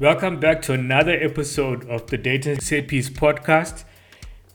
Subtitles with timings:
[0.00, 3.84] Welcome back to another episode of the Data Set Piece podcast.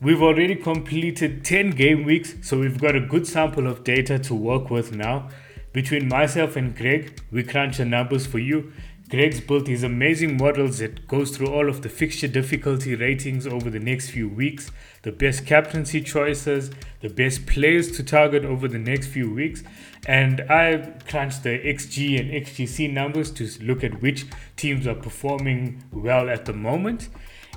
[0.02, 4.36] We've already completed 10 game weeks, so we've got a good sample of data to
[4.36, 5.30] work with now.
[5.72, 8.74] Between myself and Greg, we crunch the numbers for you
[9.10, 13.70] Greg's built these amazing models that goes through all of the fixture difficulty ratings over
[13.70, 14.72] the next few weeks,
[15.02, 16.70] the best captaincy choices,
[17.02, 19.64] the best players to target over the next few weeks,
[20.08, 25.84] and I crunched the XG and XGC numbers to look at which teams are performing
[25.92, 27.10] well at the moment.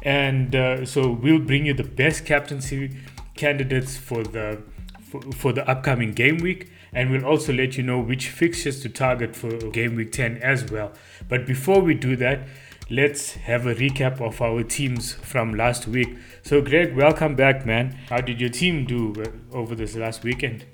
[0.03, 2.97] And uh, so we'll bring you the best captaincy
[3.37, 4.63] candidates for the
[5.01, 8.89] for, for the upcoming game week and we'll also let you know which fixtures to
[8.89, 10.93] target for game week 10 as well.
[11.29, 12.47] But before we do that,
[12.91, 16.17] let's have a recap of our teams from last week.
[16.43, 17.93] So, Greg, welcome back, man.
[18.09, 20.67] How did your team do uh, over this last weekend?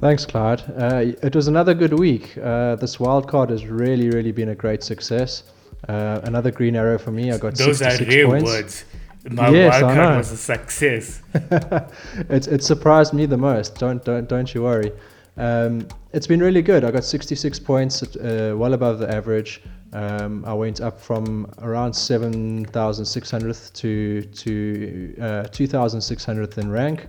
[0.00, 0.62] Thanks, Clyde.
[0.76, 2.36] Uh, it was another good week.
[2.38, 5.42] Uh, this wild card has really, really been a great success.
[5.88, 7.30] Uh, another green arrow for me.
[7.30, 8.44] I got those 66 are rare points.
[8.44, 8.84] words.
[9.28, 11.20] My Yes, wild card was a success.
[11.34, 13.78] it, it surprised me the most.
[13.78, 14.92] Don't don't don't you worry.
[15.36, 16.84] Um, it's been really good.
[16.84, 19.62] I got 66 points, uh, well above the average.
[19.92, 27.06] Um, I went up from around 7,600th to to uh, 2,600th in rank.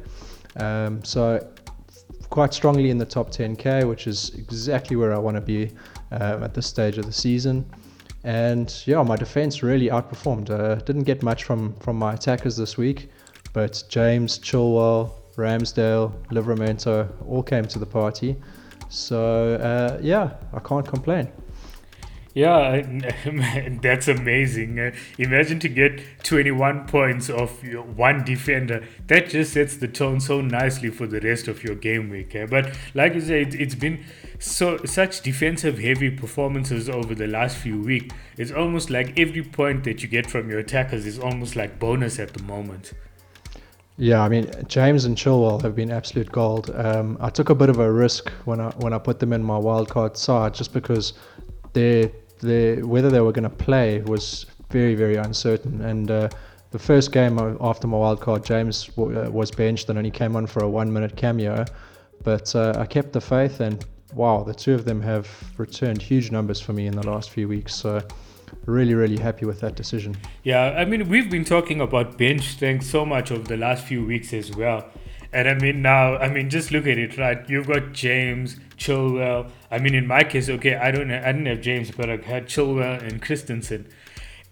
[0.58, 1.48] Um, so
[2.30, 5.72] quite strongly in the top 10k, which is exactly where I want to be
[6.12, 7.66] um, at this stage of the season.
[8.24, 10.50] And yeah, my defense really outperformed.
[10.50, 13.10] Uh, didn't get much from from my attackers this week,
[13.54, 18.36] but James, Chilwell, Ramsdale, Livramento all came to the party.
[18.90, 21.32] So uh, yeah, I can't complain.
[22.34, 22.84] Yeah,
[23.82, 24.80] that's amazing.
[24.80, 28.86] Uh, imagine to get 21 points off one defender.
[29.08, 32.36] That just sets the tone so nicely for the rest of your game week.
[32.36, 32.46] eh?
[32.46, 34.06] But like you said, it's been
[34.38, 38.14] so such defensive heavy performances over the last few weeks.
[38.38, 42.20] It's almost like every point that you get from your attackers is almost like bonus
[42.20, 42.94] at the moment.
[44.00, 46.70] Yeah, I mean James and Chilwell have been absolute gold.
[46.76, 49.44] Um, I took a bit of a risk when I when I put them in
[49.44, 51.14] my wildcard side, just because
[51.74, 55.82] their their whether they were going to play was very very uncertain.
[55.82, 56.30] And uh,
[56.70, 60.46] the first game after my wildcard, James w- uh, was benched and only came on
[60.46, 61.66] for a one minute cameo,
[62.24, 66.32] but uh, I kept the faith and wow, the two of them have returned huge
[66.32, 67.74] numbers for me in the last few weeks.
[67.74, 68.04] So
[68.68, 70.16] really really happy with that decision.
[70.44, 74.06] Yeah, I mean, we've been talking about bench strength so much over the last few
[74.06, 74.86] weeks as well.
[75.34, 77.48] And I mean, now, I mean, just look at it, right?
[77.50, 79.50] You've got James, Chilwell.
[79.70, 82.48] I mean, in my case, okay, I don't, I didn't have James, but I had
[82.48, 83.88] Chilwell and Christensen.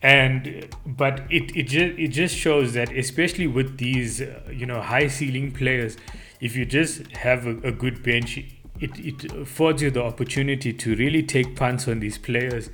[0.01, 4.81] And but it it just it just shows that especially with these uh, you know
[4.81, 5.97] high ceiling players,
[6.41, 10.95] if you just have a, a good bench, it it affords you the opportunity to
[10.95, 12.69] really take punts on these players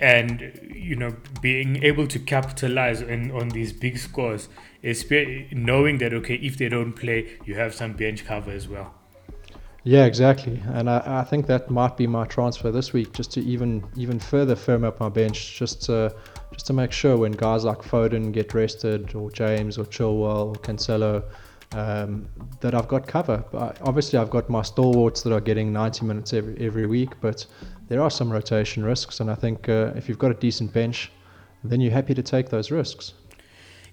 [0.00, 4.48] and you know being able to capitalize on, on these big scores
[4.82, 5.04] is
[5.52, 8.94] knowing that okay if they don't play you have some bench cover as well
[9.88, 13.40] Yeah, exactly, and I, I think that might be my transfer this week, just to
[13.40, 16.12] even even further firm up my bench, just to
[16.52, 20.54] just to make sure when guys like Foden get rested, or James, or Chilwell, or
[20.54, 21.22] Cancelo,
[21.72, 22.28] um,
[22.60, 23.44] that I've got cover.
[23.52, 27.46] But obviously, I've got my stalwarts that are getting 90 minutes every every week, but
[27.88, 31.10] there are some rotation risks, and I think uh, if you've got a decent bench,
[31.64, 33.14] then you're happy to take those risks.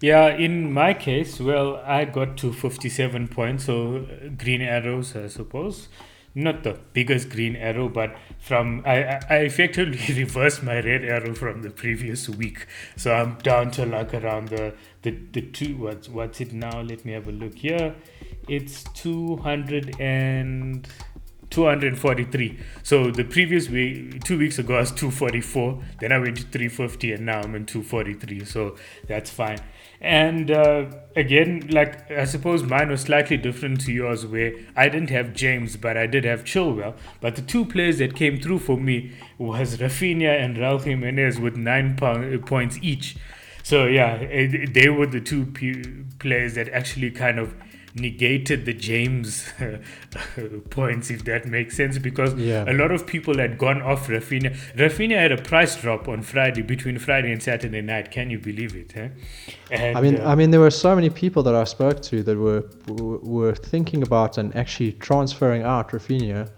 [0.01, 5.27] yeah in my case well i got to 57 points so uh, green arrows i
[5.27, 5.87] suppose.
[6.35, 11.61] Not the biggest green arrow but from i i effectively reversed my red arrow from
[11.61, 12.65] the previous week.
[12.95, 16.81] So i'm down to like around the the, the two what's what's it now?
[16.81, 17.95] Let me have a look here.
[18.49, 20.87] It's 200 and
[21.53, 26.43] 243 so the previous week two weeks ago i was 244 then i went to
[26.43, 28.75] 350 and now i'm in 243 so
[29.07, 29.59] that's fine.
[30.01, 35.11] And uh, again like i suppose mine was slightly different to yours where i didn't
[35.11, 36.95] have james but i did have chilwell.
[37.21, 41.55] But the two players that came through for me was raphinha and raul jimenez with
[41.55, 43.15] nine po- points each.
[43.61, 45.45] So yeah they were the two
[46.19, 47.55] players that actually kind of
[47.95, 49.45] negated the James
[50.69, 52.65] points, if that makes sense, because Yeah.
[52.67, 54.55] a lot of people had gone off Raphinha.
[54.75, 58.11] Raphinha had a price drop on Friday between Friday and Saturday night.
[58.11, 58.95] Can you believe it?
[58.95, 59.09] Eh?
[59.71, 62.23] And, I mean, uh, I mean, there were so many people that I spoke to
[62.23, 66.49] that were were were thinking about and actually transferring out Raphinha,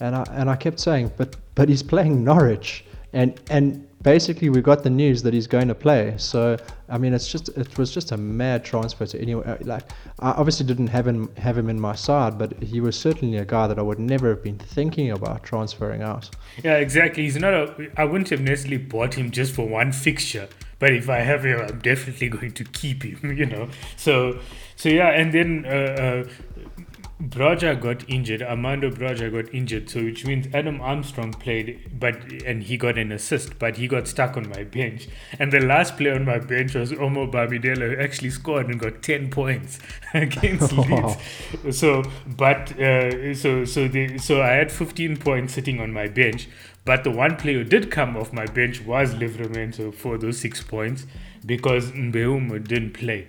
[0.00, 4.60] and I and I kept saying, but but he's playing Norwich, and and basically we
[4.60, 6.14] got the news that he's going to play.
[6.16, 6.56] So
[6.88, 9.48] I mean, it's just it was just a mad transfer to anywhere.
[9.48, 9.84] Uh, like
[10.18, 13.44] I obviously didn't have him have him in my side, but he was certainly a
[13.44, 16.30] guy that I would never have been thinking about transferring out.
[16.62, 17.22] Yeah, exactly.
[17.24, 17.90] He's not a.
[17.96, 20.48] I wouldn't have necessarily bought him just for one fixture,
[20.78, 23.36] but if I have him, I'm definitely going to keep him.
[23.42, 23.68] You know.
[23.96, 24.40] So
[24.76, 25.64] so yeah, and then.
[25.66, 26.28] Uh, uh,
[27.22, 28.42] Broja got injured.
[28.42, 33.12] Armando Broja got injured, so which means Adam Armstrong played, but and he got an
[33.12, 35.06] assist, but he got stuck on my bench.
[35.38, 39.30] And the last player on my bench was Omobamidele, who actually scored and got ten
[39.30, 39.78] points
[40.14, 41.16] against Leeds.
[41.70, 46.48] So, but uh, so so the so I had fifteen points sitting on my bench,
[46.84, 50.60] but the one player who did come off my bench was Livramento for those six
[50.60, 51.06] points
[51.46, 53.28] because Mbeumo didn't play.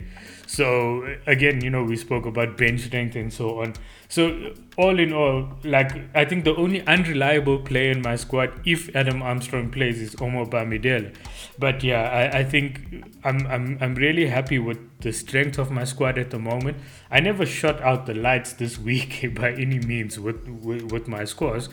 [0.53, 3.73] So again, you know, we spoke about bench strength and so on.
[4.07, 8.95] So all in all, like I think the only unreliable player in my squad, if
[8.95, 11.15] Adam Armstrong plays, is Omar Bamidele.
[11.57, 15.85] But yeah, I, I think I'm I'm I'm really happy with the strength of my
[15.85, 16.77] squad at the moment.
[17.09, 21.25] I never shot out the lights this week by any means with with, with my
[21.25, 21.67] scores.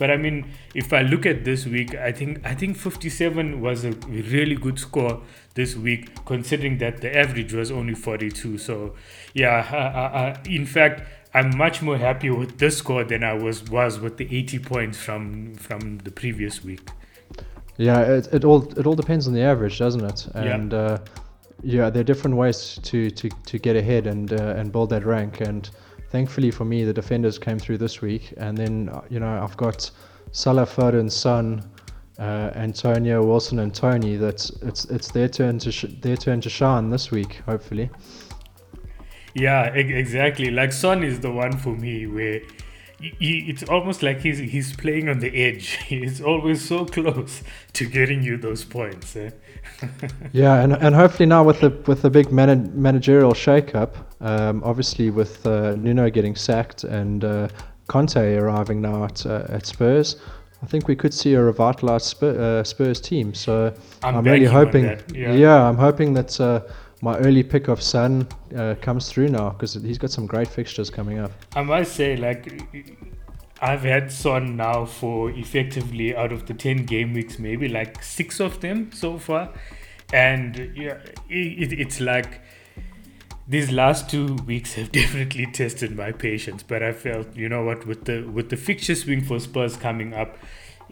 [0.00, 3.84] But I mean, if I look at this week, I think I think 57 was
[3.84, 5.20] a really good score
[5.52, 8.56] this week, considering that the average was only 42.
[8.56, 8.94] So,
[9.34, 11.02] yeah, I, I, in fact,
[11.34, 14.96] I'm much more happy with this score than I was was with the 80 points
[14.96, 16.80] from from the previous week.
[17.76, 20.28] Yeah, it, it all it all depends on the average, doesn't it?
[20.34, 20.98] And yeah, uh,
[21.62, 25.04] yeah there are different ways to, to, to get ahead and uh, and build that
[25.04, 25.42] rank.
[25.42, 25.68] And
[26.10, 28.34] thankfully for me, the defenders came through this week.
[28.36, 29.90] And then uh, you know I've got
[30.32, 31.68] Salah, Foden, Son,
[32.18, 34.16] uh, Antonio Wilson and Toney.
[34.16, 37.90] That's it's it's their turn to sh- their turn to shine this week, hopefully.
[39.34, 40.50] Yeah, e- exactly.
[40.50, 42.40] Like Son is the one for me where
[43.00, 45.78] he, it's almost like he's he's playing on the edge.
[45.86, 47.42] He's always so close
[47.72, 49.16] to getting you those points.
[49.16, 49.30] Eh?
[50.32, 55.10] yeah, and and hopefully now with the with the big man- managerial shakeup, um, obviously
[55.10, 57.48] with uh, Nuno getting sacked and uh,
[57.88, 60.16] Conte arriving now at uh, at Spurs.
[60.62, 63.32] I think we could see a revitalized Spurs, uh, Spurs team.
[63.32, 64.84] So I'm, I'm really hoping,
[65.14, 65.32] yeah.
[65.32, 65.68] yeah.
[65.68, 66.60] I'm hoping that uh,
[67.00, 70.90] my early pick of Son uh, comes through now because he's got some great fixtures
[70.90, 71.32] coming up.
[71.56, 72.46] I must say, like,
[73.60, 78.40] I've had Son now for effectively out of the 10 game weeks, maybe like six
[78.40, 79.50] of them so far.
[80.12, 80.98] And yeah,
[81.28, 82.40] it, it's like
[83.46, 86.62] these last two weeks have definitely tested my patience.
[86.62, 90.14] But I felt, you know what, with the with the fixture swing for Spurs coming
[90.14, 90.38] up,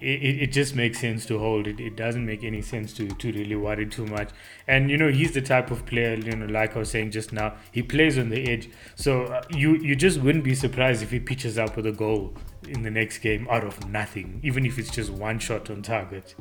[0.00, 1.80] it, it just makes sense to hold it.
[1.80, 4.30] It doesn't make any sense to, to really worry too much.
[4.66, 7.32] And you know, he's the type of player, you know, like I was saying just
[7.32, 8.70] now, he plays on the edge.
[8.94, 12.34] So uh, you you just wouldn't be surprised if he pitches up with a goal
[12.68, 16.34] in the next game out of nothing, even if it's just one shot on target.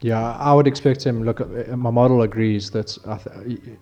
[0.00, 1.22] Yeah, I would expect him.
[1.22, 2.98] Look, uh, my model agrees that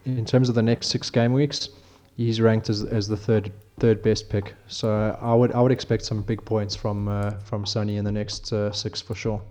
[0.04, 1.70] in terms of the next six game weeks,
[2.16, 4.54] he's ranked as, as the third third best pick.
[4.68, 8.12] So I would I would expect some big points from uh, from Sonny in the
[8.12, 9.42] next uh, six for sure.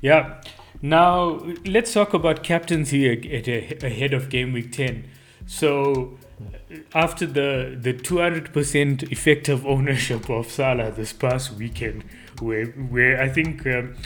[0.00, 0.40] Yeah.
[0.82, 3.08] Now let's talk about captaincy
[3.82, 5.04] ahead of game week ten.
[5.46, 6.18] So
[6.94, 12.04] after the the 200% effective ownership of Salah this past weekend,
[12.40, 13.66] where where I think.
[13.66, 13.96] Um,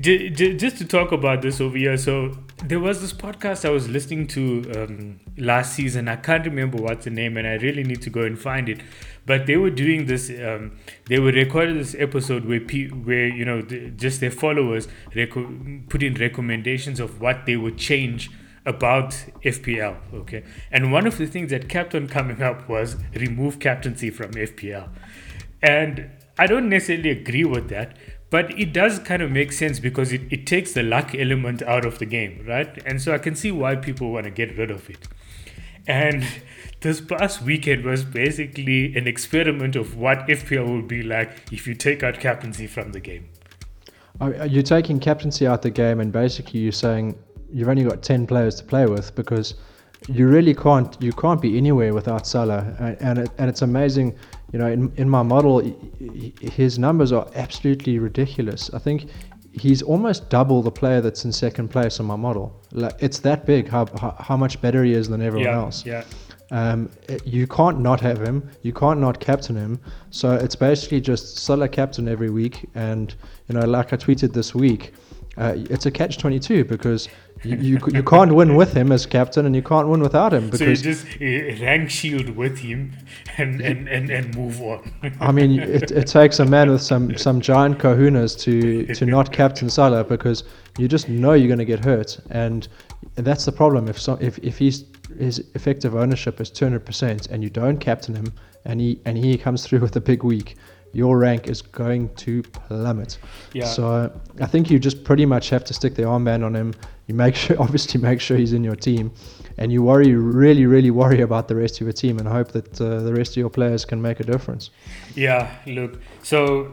[0.00, 4.26] just to talk about this over here, so there was this podcast I was listening
[4.28, 6.08] to um, last season.
[6.08, 8.80] I can't remember what's the name, and I really need to go and find it.
[9.24, 10.30] But they were doing this.
[10.30, 10.72] Um,
[11.08, 15.88] they were recording this episode where pe- where you know the, just their followers reco-
[15.88, 18.30] put in recommendations of what they would change
[18.66, 19.10] about
[19.42, 19.96] FPL.
[20.12, 24.32] Okay, and one of the things that kept on coming up was remove captaincy from
[24.32, 24.90] FPL,
[25.62, 27.96] and I don't necessarily agree with that
[28.30, 31.84] but it does kind of make sense because it, it takes the luck element out
[31.84, 32.80] of the game, right?
[32.86, 35.08] And so I can see why people want to get rid of it.
[35.86, 36.24] And
[36.80, 41.74] this past weekend was basically an experiment of what FPL will be like if you
[41.74, 43.28] take out captaincy from the game.
[44.48, 47.18] You're taking captaincy out the game and basically you're saying
[47.52, 49.54] you've only got 10 players to play with because
[50.08, 54.16] you really can't you can't be anywhere without Salah and it, and it's amazing
[54.52, 55.60] you know, in, in my model,
[56.40, 58.70] his numbers are absolutely ridiculous.
[58.74, 59.06] I think
[59.52, 62.60] he's almost double the player that's in second place on my model.
[62.72, 65.86] Like, it's that big how, how, how much better he is than everyone yeah, else.
[65.86, 66.04] Yeah.
[66.52, 68.48] Um, it, you can't not have him.
[68.62, 69.78] You can't not captain him.
[70.10, 72.68] So it's basically just Salah captain every week.
[72.74, 73.14] And
[73.48, 74.92] you know, like I tweeted this week,
[75.36, 77.08] uh, it's a catch 22 because
[77.42, 80.52] You, you, you can't win with him as captain, and you can't win without him
[80.52, 82.92] So you because just uh, rank shield with him
[83.38, 84.92] and, and, and, and move on.
[85.20, 89.32] I mean, it, it takes a man with some, some giant kahunas to, to not
[89.32, 90.44] captain Salah because
[90.76, 92.68] you just know you're going to get hurt, and
[93.14, 93.88] that's the problem.
[93.88, 94.84] If so, if if he's
[95.18, 98.32] his effective ownership is 200% and you don't captain him,
[98.64, 100.56] and he and he comes through with a big week,
[100.92, 103.18] your rank is going to plummet.
[103.52, 103.66] Yeah.
[103.66, 106.74] So I think you just pretty much have to stick the armband on him.
[107.06, 109.12] You make sure, obviously, make sure he's in your team,
[109.58, 112.80] and you worry, really, really worry about the rest of your team, and hope that
[112.80, 114.70] uh, the rest of your players can make a difference.
[115.14, 116.00] Yeah, look.
[116.22, 116.72] So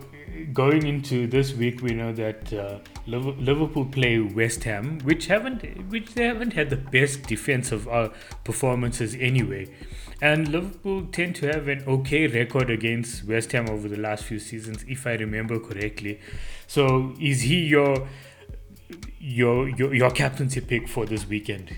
[0.54, 6.14] going into this week, we know that uh, Liverpool play West Ham, which haven't, which
[6.14, 8.10] they haven't had the best defensive uh,
[8.44, 9.68] performances anyway,
[10.22, 14.40] and Liverpool tend to have an okay record against West Ham over the last few
[14.40, 16.20] seasons, if I remember correctly.
[16.68, 18.08] So is he your
[19.20, 21.76] your your, your captaincy pick for this weekend?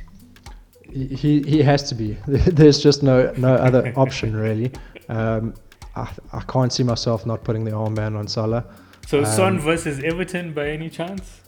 [0.91, 2.17] He he has to be.
[2.27, 4.71] There's just no no other option really.
[5.09, 5.53] Um,
[5.95, 8.63] I, I can't see myself not putting the armband on Salah.
[9.07, 11.41] So Um, Son versus Everton by any chance?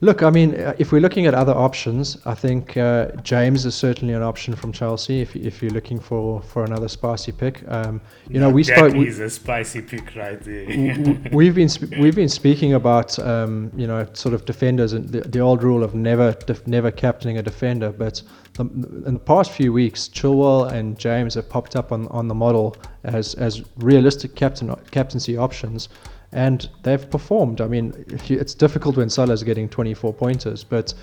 [0.00, 3.74] Look, I mean, uh, if we're looking at other options, I think uh, James is
[3.74, 5.20] certainly an option from Chelsea.
[5.20, 8.94] If, if you're looking for, for another spicy pick, um, you know, we spoke.
[8.94, 11.30] is a spicy pick right there.
[11.32, 15.22] we've been sp- we've been speaking about um, you know sort of defenders and the,
[15.22, 17.90] the old rule of never def- never captaining a defender.
[17.90, 22.28] But the, in the past few weeks, Chilwell and James have popped up on, on
[22.28, 25.88] the model as as realistic captain captaincy options,
[26.32, 27.60] and they've performed.
[27.60, 27.92] I mean,
[28.28, 30.94] it's difficult when Salah's getting 24 pointers, but.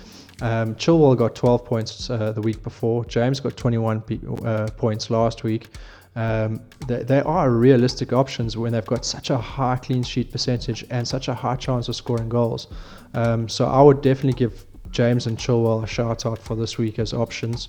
[0.42, 3.06] Um, Chilwell got 12 points uh, the week before.
[3.06, 5.68] James got 21 pe- uh, points last week.
[6.16, 10.84] Um, they, they are realistic options when they've got such a high clean sheet percentage
[10.90, 12.68] and such a high chance of scoring goals.
[13.14, 16.98] Um, so I would definitely give James and Chilwell a shout out for this week
[16.98, 17.68] as options.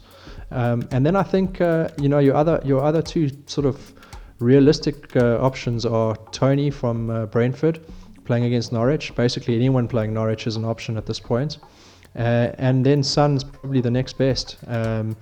[0.49, 3.93] Um, and then I think uh, you know your other your other two sort of
[4.39, 7.79] realistic uh, options are Toney from uh, Brentford
[8.25, 9.15] playing against Norwich.
[9.15, 11.57] Basically, anyone playing Norwich is an option at this point.
[12.15, 14.57] Uh, and then Son's probably the next best.
[14.67, 15.15] Um,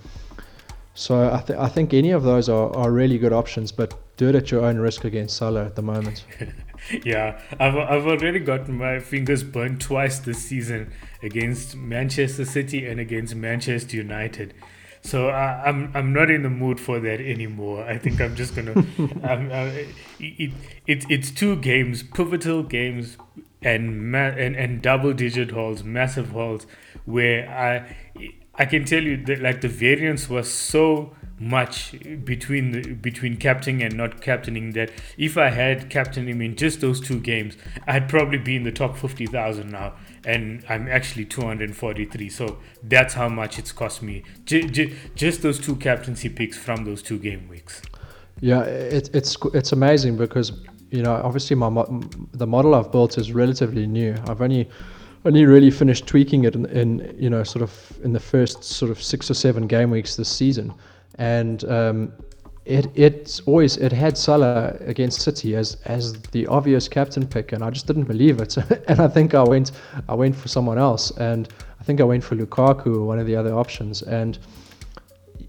[0.94, 4.30] so I, th- I think any of those are, are really good options, but do
[4.30, 6.26] it at your own risk against Salah at the moment.
[7.04, 13.00] yeah, I've, I've already gotten my fingers burnt twice this season against Manchester City and
[13.00, 14.54] against Manchester United.
[15.06, 17.84] So I, I'm I'm not in the mood for that anymore.
[17.86, 18.74] I think I'm just gonna.
[19.24, 19.88] I'm, I,
[20.20, 20.52] it,
[20.88, 23.18] it it's two games, pivotal games,
[23.62, 26.66] and ma- and and double digit hauls, massive hauls,
[27.06, 27.96] where I
[28.56, 33.84] I can tell you that like the variance was so much between the between captaining
[33.84, 38.08] and not captaining that if I had captained him in just those two games, I'd
[38.08, 42.30] probably be in the top fifty thousand now, and I'm actually two hundred forty three.
[42.30, 44.24] So that's how much it's cost me.
[44.46, 47.82] J- j- just those two captaincy picks from those two game weeks.
[48.40, 50.54] Yeah, it, it's it's amazing because
[50.92, 51.70] you know obviously my
[52.34, 54.16] the model I've built is relatively new.
[54.28, 54.70] I've only
[55.26, 58.92] only really finished tweaking it in, in you know sort of in the first sort
[58.92, 60.74] of six or seven game weeks this season,
[61.18, 62.14] and um,
[62.66, 67.64] it it's always it had Salah against City as as the obvious captain pick, and
[67.64, 68.58] I just didn't believe it,
[68.88, 69.72] and I think I went
[70.10, 71.48] I went for someone else, and
[71.80, 74.40] I think I went for Lukaku or one of the other options, and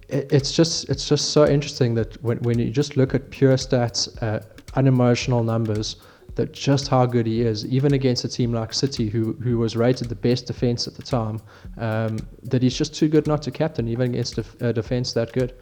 [0.08, 3.54] it, it's just it's just so interesting that when, when you just look at pure
[3.54, 4.40] stats, uh,
[4.74, 5.96] unemotional numbers,
[6.36, 9.76] that just how good he is, even against a team like City, who who was
[9.76, 11.40] rated the best defense at the time,
[11.78, 15.32] um, that he's just too good not to captain, even against a, a defense that
[15.32, 15.54] good.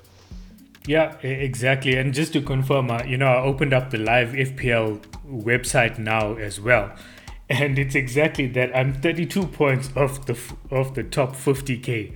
[0.87, 1.97] Yeah, exactly.
[1.97, 6.35] And just to confirm, uh, you know, I opened up the live FPL website now
[6.35, 6.93] as well,
[7.49, 8.77] and it's exactly that.
[8.77, 10.39] I'm 32 points off the
[10.71, 12.15] off the top 50k.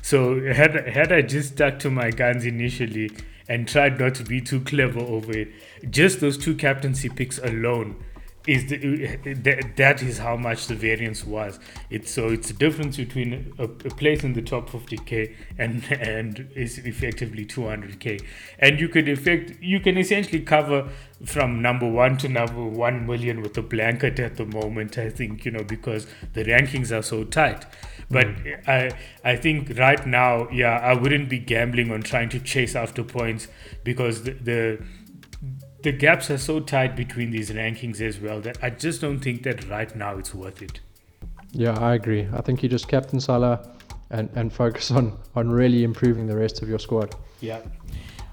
[0.00, 3.10] So had had I just stuck to my guns initially
[3.48, 5.48] and tried not to be too clever over it,
[5.90, 7.96] just those two captaincy picks alone
[8.48, 9.34] is the,
[9.76, 11.60] that, is how much the variance was.
[11.90, 16.50] It's so it's the difference between a, a place in the top 50k and and
[16.56, 18.24] is effectively 200k,
[18.58, 20.88] and you could effect you can essentially cover
[21.26, 24.96] from number one to number one million with a blanket at the moment.
[24.96, 27.66] I think you know because the rankings are so tight.
[28.10, 28.68] But mm.
[28.68, 28.90] I
[29.24, 33.48] I think right now, yeah, I wouldn't be gambling on trying to chase after points
[33.84, 34.84] because the, the
[35.82, 39.42] the gaps are so tight between these rankings as well that I just don't think
[39.44, 40.80] that right now it's worth it.
[41.52, 42.28] Yeah, I agree.
[42.32, 43.74] I think you just captain Salah
[44.10, 47.14] and, and focus on, on really improving the rest of your squad.
[47.40, 47.60] Yeah.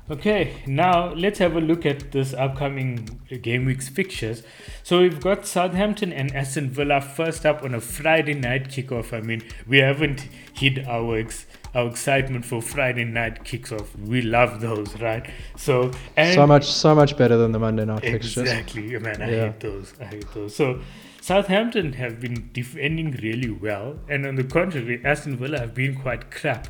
[0.08, 4.44] Okay, now let's have a look at this upcoming game week's fixtures.
[4.84, 9.14] So we've got Southampton and Aston Villa first up on a Friday night kickoff.
[9.14, 13.98] I mean, we haven't hid our ex- our excitement for Friday night kicks off.
[13.98, 15.28] We love those, right?
[15.58, 18.44] So so much so much better than the Monday night exactly, fixtures.
[18.44, 19.22] Exactly, oh, man.
[19.24, 19.46] I yeah.
[19.48, 19.94] hate those.
[20.00, 20.56] I hate those.
[20.56, 20.82] So
[21.20, 26.30] Southampton have been defending really well, and on the contrary, Aston Villa have been quite
[26.30, 26.68] crap.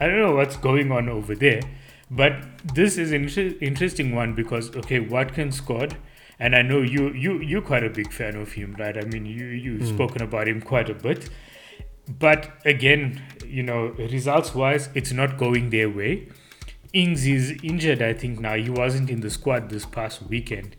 [0.00, 1.60] I don't know what's going on over there.
[2.10, 2.42] But
[2.74, 5.96] this is an inter- interesting one because okay, Watkins scored,
[6.38, 8.96] and I know you you you're quite a big fan of him, right?
[8.96, 9.94] I mean, you you've mm.
[9.94, 11.28] spoken about him quite a bit.
[12.08, 16.28] But again, you know, results wise, it's not going their way.
[16.94, 18.54] Ings is injured, I think now.
[18.54, 20.76] He wasn't in the squad this past weekend.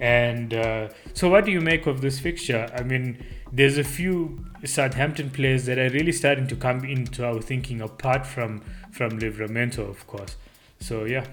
[0.00, 2.68] And uh, so, what do you make of this fixture?
[2.76, 7.40] I mean, there's a few Southampton players that are really starting to come into our
[7.40, 10.36] thinking, apart from from Livramento, of course.
[10.84, 11.24] So yeah.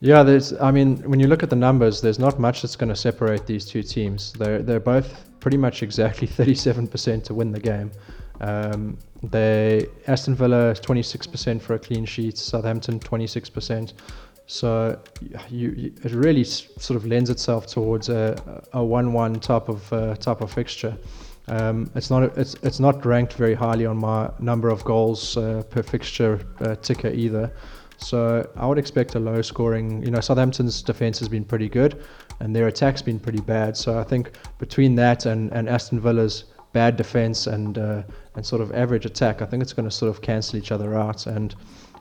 [0.00, 0.52] Yeah, there's.
[0.52, 3.46] I mean, when you look at the numbers, there's not much that's going to separate
[3.46, 4.32] these two teams.
[4.32, 7.92] They're they're both pretty much exactly 37% to win the game.
[8.40, 13.92] Um, they Aston Villa 26% for a clean sheet, Southampton 26%.
[14.46, 14.98] So
[15.50, 20.16] you, you, it really sort of lends itself towards a, a one-one type of uh,
[20.16, 20.96] type of fixture.
[21.48, 25.62] Um, it's not it's it's not ranked very highly on my number of goals uh,
[25.70, 27.52] per fixture uh, ticker either.
[27.98, 30.02] So I would expect a low scoring.
[30.02, 32.02] You know, Southampton's defense has been pretty good,
[32.40, 33.76] and their attack's been pretty bad.
[33.76, 38.02] So I think between that and, and Aston Villa's bad defense and uh,
[38.36, 40.96] and sort of average attack, I think it's going to sort of cancel each other
[40.96, 41.26] out.
[41.26, 41.54] And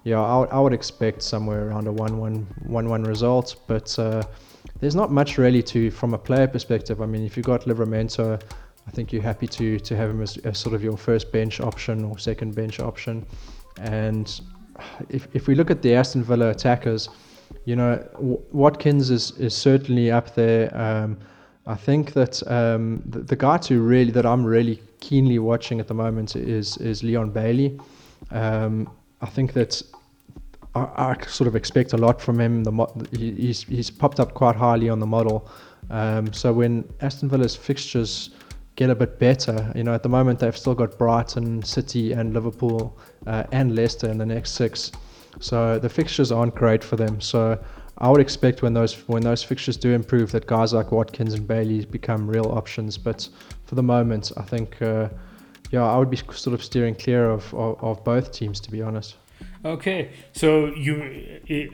[0.03, 3.55] yeah, I, I would expect somewhere around a 1-1 1-1 result.
[3.67, 4.23] But uh,
[4.79, 7.01] there's not much really to from a player perspective.
[7.01, 8.39] I mean, if you've got Livramento,
[8.87, 11.59] I think you're happy to to have him as, as sort of your first bench
[11.59, 13.25] option or second bench option.
[13.79, 14.39] And
[15.09, 17.09] if, if we look at the Aston Villa attackers,
[17.65, 18.03] you know,
[18.51, 20.75] Watkins is, is certainly up there.
[20.75, 21.17] Um,
[21.65, 25.87] I think that um, the, the, guy to really that I'm really keenly watching at
[25.87, 27.77] the moment is is Leon Bailey.
[28.31, 28.89] Um,
[29.21, 29.81] I think that
[30.75, 32.63] I, I, sort of expect a lot from him.
[32.63, 35.49] The mo- he's he's popped up quite highly on the model.
[35.89, 38.29] Um, so when Aston Villa's fixtures
[38.77, 39.73] get a bit better.
[39.75, 44.07] You know, at the moment they've still got Brighton, City, and Liverpool uh, and Leicester
[44.07, 44.93] in the next six.
[45.41, 47.19] So the fixtures aren't great for them.
[47.19, 47.59] So
[47.97, 51.45] I would expect when those when those fixtures do improve, that guys like Watkins and
[51.47, 52.97] Bailey become real options.
[52.97, 53.27] But
[53.65, 55.09] for the moment, I think, uh,
[55.71, 58.81] yeah, I would be sort of steering clear of, of, of both teams, to be
[58.81, 59.15] honest.
[59.65, 61.71] Okay, so you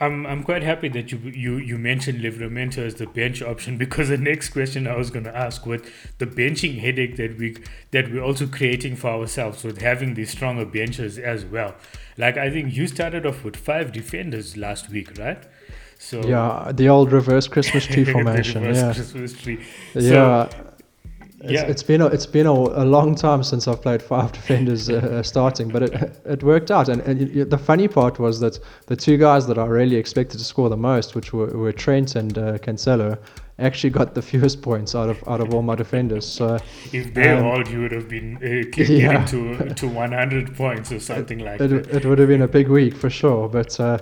[0.00, 4.08] I'm I'm quite happy that you you you mentioned Livramento as the bench option because
[4.08, 5.82] the next question I was going to ask was
[6.18, 7.56] the benching headache that we
[7.92, 11.74] that we're also creating for ourselves with having these stronger benches as well.
[12.18, 15.42] Like I think you started off with five defenders last week, right?
[15.98, 18.64] So yeah, the old reverse Christmas tree formation.
[18.64, 18.92] yeah.
[18.92, 19.64] Christmas tree.
[19.94, 20.48] Yeah.
[21.44, 21.66] It's, yeah.
[21.66, 24.94] it's been a, it's been a, a, long time since I've played five defenders uh,
[24.94, 26.88] uh, starting, but it it worked out.
[26.88, 30.44] And, and the funny part was that the two guys that I really expected to
[30.44, 33.18] score the most, which were, were Trent and uh, Cancelo,
[33.58, 36.26] actually got the fewest points out of out of all my defenders.
[36.26, 36.58] So
[36.92, 39.26] if they um, all, you would have been uh, getting yeah.
[39.26, 41.94] to to 100 points or something it, like it, that.
[41.94, 43.78] It would have been a big week for sure, but.
[43.78, 43.98] Uh,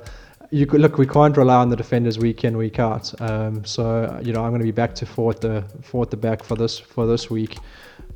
[0.53, 3.19] you could, look, we can't rely on the defenders week in, week out.
[3.23, 6.11] Um, so you know, I'm going to be back to four at the four at
[6.11, 7.57] the back for this for this week.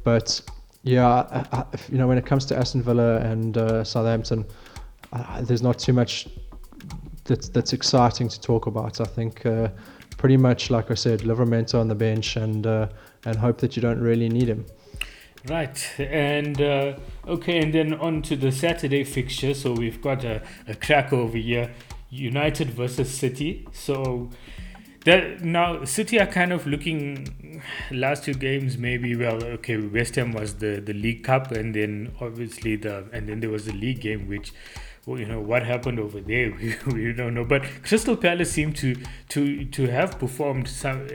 [0.04, 0.40] But
[0.82, 4.44] yeah, I, I, you know, when it comes to Aston Villa and uh, Southampton,
[5.14, 6.28] uh, there's not too much
[7.24, 9.00] that's that's exciting to talk about.
[9.00, 9.68] I think uh,
[10.18, 12.88] pretty much, like I said, Livramento on the bench and uh,
[13.24, 14.66] and hope that you don't really need him.
[15.48, 16.96] Right, and uh,
[17.26, 19.54] okay, and then on to the Saturday fixture.
[19.54, 21.72] So we've got a, a crack over here.
[22.10, 23.66] United versus City.
[23.72, 24.30] So
[25.06, 30.32] that now City are kind of looking last two games maybe well okay West Ham
[30.32, 34.00] was the the League Cup and then obviously the and then there was the league
[34.00, 34.52] game which
[35.06, 38.72] well, you know what happened over there we, we don't know but Crystal Palace seem
[38.72, 38.96] to
[39.28, 41.06] to to have performed some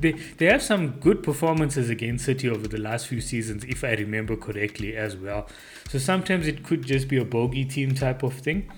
[0.00, 3.92] they they have some good performances against City over the last few seasons, if I
[3.92, 5.46] remember correctly as well.
[5.88, 8.70] So sometimes it could just be a bogey team type of thing.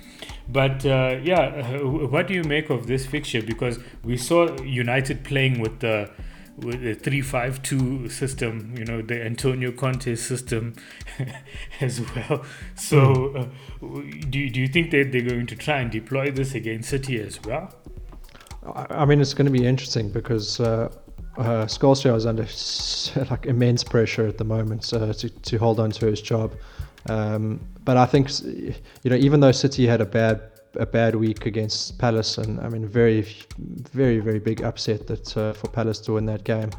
[0.49, 3.43] But uh, yeah, what do you make of this fixture?
[3.43, 6.11] Because we saw United playing with the
[6.57, 10.75] with the three five two system, you know, the Antonio Conte system
[11.81, 12.45] as well.
[12.75, 13.37] So, hmm.
[13.37, 17.21] uh, do do you think that they're going to try and deploy this against City
[17.21, 17.75] as well?
[18.65, 20.89] I mean, it's going to be interesting because uh,
[21.37, 22.47] uh, Solskjaer is under
[23.31, 26.55] like immense pressure at the moment uh, to to hold on to his job.
[27.09, 30.41] Um, but I think you know, even though City had a bad
[30.77, 33.27] a bad week against Palace, and I mean, very,
[33.59, 36.71] very, very big upset that uh, for Palace to win that game.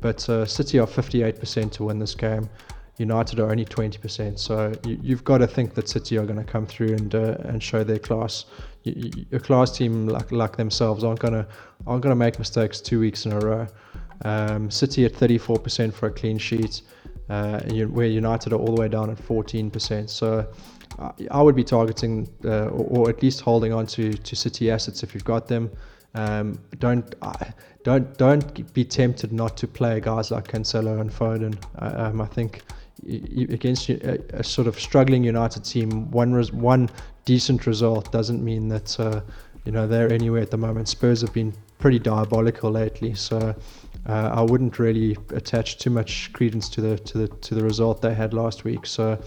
[0.00, 2.48] But uh, City are 58% to win this game.
[2.98, 4.38] United are only 20%.
[4.38, 7.36] So you, have got to think that City are going to come through and uh,
[7.44, 8.46] and show their class.
[9.32, 11.46] A class team like like themselves aren't gonna
[11.86, 13.66] aren't gonna make mistakes two weeks in a row.
[14.24, 16.82] Um, City at 34% for a clean sheet,
[17.28, 20.08] uh, where United are all the way down at 14%.
[20.08, 20.46] So
[21.30, 25.02] I would be targeting uh, or, or, at least holding on to, to City assets
[25.02, 25.70] if you've got them.
[26.14, 27.14] Um, don't
[27.84, 31.56] don't don't be tempted not to play guys like Cancelo and Foden.
[31.78, 32.62] Um, I think
[33.06, 36.90] against a, a, sort of struggling United team, one res- one
[37.24, 39.20] decent result doesn't mean that uh,
[39.64, 40.88] you know they're anywhere at the moment.
[40.88, 43.54] Spurs have been pretty diabolical lately, so
[44.08, 48.00] uh, I wouldn't really attach too much credence to the to the to the result
[48.00, 48.86] they had last week.
[48.86, 49.20] So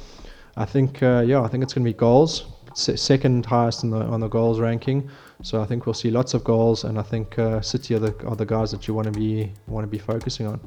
[0.57, 4.01] I think uh, yeah, I think it's going to be goals, second highest in the
[4.01, 5.09] on the goals ranking.
[5.43, 8.27] So I think we'll see lots of goals, and I think uh, City are the
[8.27, 10.59] are the guys that you want to be want to be focusing on.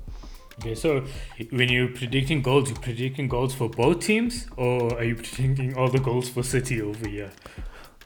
[0.61, 1.05] Okay, so
[1.51, 5.89] when you're predicting goals, you're predicting goals for both teams, or are you predicting all
[5.89, 7.33] the goals for City over here?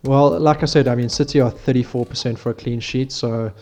[0.03, 3.53] Well, like I said, I mean, City are 34% for a clean sheet, so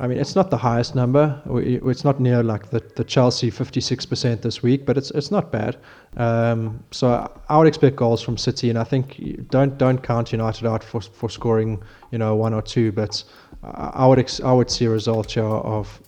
[0.00, 1.42] I mean, it's not the highest number.
[1.50, 5.76] It's not near like the, the Chelsea 56% this week, but it's it's not bad.
[6.16, 10.66] Um, so I would expect goals from City, and I think don't don't count United
[10.66, 11.82] out for for scoring,
[12.12, 12.92] you know, one or two.
[12.92, 13.24] But
[13.64, 16.00] I would ex- I would see a result here of,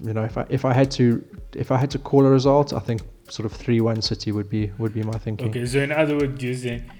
[0.00, 1.22] you know, if I if I had to
[1.54, 4.48] if I had to call a result, I think sort of three one City would
[4.48, 5.50] be would be my thinking.
[5.50, 6.90] Okay, so in other words, you're saying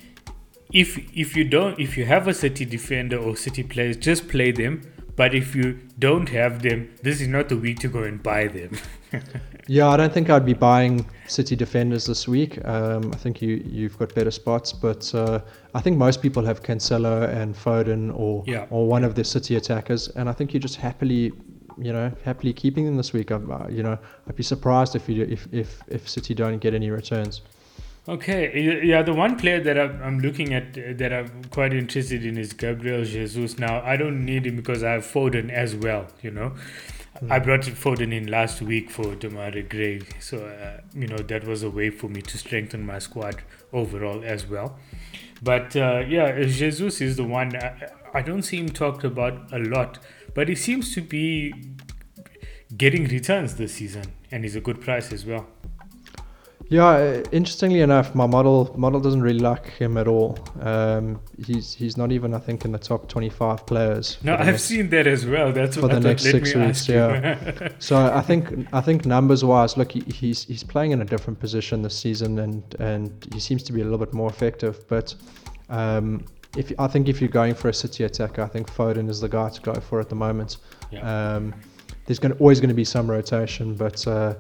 [0.74, 4.52] if if you don't if you have a City defender or City players, just play
[4.52, 4.82] them
[5.16, 8.48] but if you don't have them, this is not the week to go and buy
[8.48, 8.76] them.
[9.66, 12.64] yeah, I don't think I'd be buying City defenders this week.
[12.64, 15.40] Um, I think you you've got better spots, but uh,
[15.74, 18.66] I think most people have Cancelo and Foden or yeah.
[18.70, 21.32] or one of the City attackers, and I think you just happily.
[21.76, 23.32] You know, happily keeping them this week.
[23.32, 23.98] I'm, uh, you know,
[24.28, 27.42] I'd be surprised if you if if if City don't get any returns.
[28.06, 32.52] Okay, yeah, the one player that I'm looking at that I'm quite interested in is
[32.52, 33.58] Gabriel Jesus.
[33.58, 36.52] Now, I don't need him because I have Foden as well, you know.
[37.22, 37.30] Mm.
[37.30, 41.62] I brought Foden in last week for Demarai Gray, so, uh, you know, that was
[41.62, 44.78] a way for me to strengthen my squad overall as well.
[45.42, 49.58] But uh, yeah, Jesus is the one, I, I don't see him talked about a
[49.58, 49.98] lot,
[50.34, 51.54] but he seems to be
[52.76, 55.46] getting returns this season, and he's a good price as well.
[56.74, 60.36] Yeah, interestingly enough, my model model doesn't really like him at all.
[60.60, 64.18] Um, he's he's not even I think in the top twenty five players.
[64.24, 65.52] No, I've next, seen that as well.
[65.52, 66.88] That's for the next six weeks.
[66.88, 67.68] Yeah.
[67.78, 71.38] so I think I think numbers wise, look, he, he's he's playing in a different
[71.38, 74.84] position this season, and and he seems to be a little bit more effective.
[74.88, 75.14] But
[75.68, 76.24] um,
[76.56, 79.28] if I think if you're going for a City attacker, I think Foden is the
[79.28, 80.56] guy to go for at the moment.
[80.90, 81.02] Yeah.
[81.36, 81.54] Um,
[82.06, 84.04] there's going always going to be some rotation, but.
[84.08, 84.34] Uh,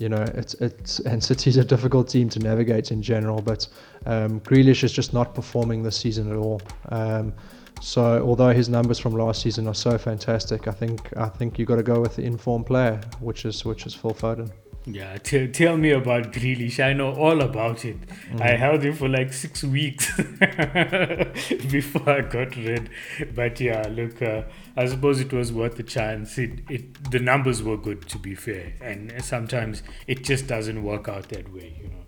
[0.00, 3.42] you know, it's it's and City's a difficult team to navigate in general.
[3.42, 3.68] But
[4.06, 6.62] um, Grealish is just not performing this season at all.
[6.88, 7.34] Um,
[7.80, 11.64] so although his numbers from last season are so fantastic, I think I think you
[11.64, 14.50] got to go with the informed player, which is which is Phil Foden.
[14.86, 16.82] Yeah, t- tell me about Grealish.
[16.82, 18.00] I know all about it.
[18.30, 18.40] Mm.
[18.40, 20.16] I held him for like six weeks
[21.70, 22.88] before I got rid.
[23.34, 24.42] But yeah, look, uh,
[24.76, 26.38] I suppose it was worth the chance.
[26.38, 31.08] It, it, the numbers were good, to be fair, and sometimes it just doesn't work
[31.08, 31.99] out that way, you know.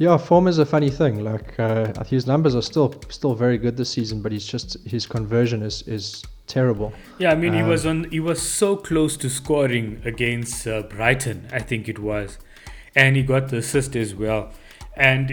[0.00, 1.22] Yeah, form is a funny thing.
[1.22, 5.04] Like uh, his numbers are still still very good this season, but he's just his
[5.04, 6.94] conversion is is terrible.
[7.18, 8.04] Yeah, I mean, um, he was on.
[8.04, 12.38] He was so close to scoring against uh, Brighton, I think it was,
[12.94, 14.50] and he got the assist as well.
[14.96, 15.28] And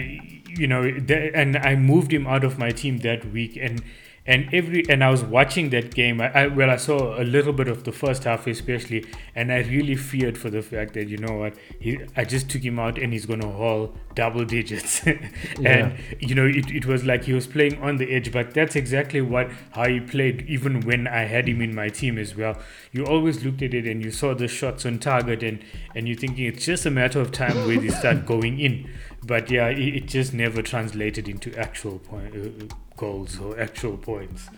[0.46, 3.82] you know, and I moved him out of my team that week, and
[4.28, 6.20] and every and I was watching that game.
[6.20, 9.60] I, I, well, I saw a little bit of the first half, especially, and I
[9.60, 12.98] really feared for the fact that you know what, he, I just took him out
[12.98, 15.96] and he's gonna haul double digits, and yeah.
[16.20, 18.30] you know it, it was like he was playing on the edge.
[18.30, 22.18] But that's exactly what how he played, even when I had him in my team
[22.18, 22.58] as well.
[22.92, 25.64] You always looked at it and you saw the shots on target, and
[25.94, 28.90] and you're thinking it's just a matter of time where they start going in.
[29.24, 32.36] But yeah, it, it just never translated into actual point.
[32.36, 34.50] Uh, goals or actual points.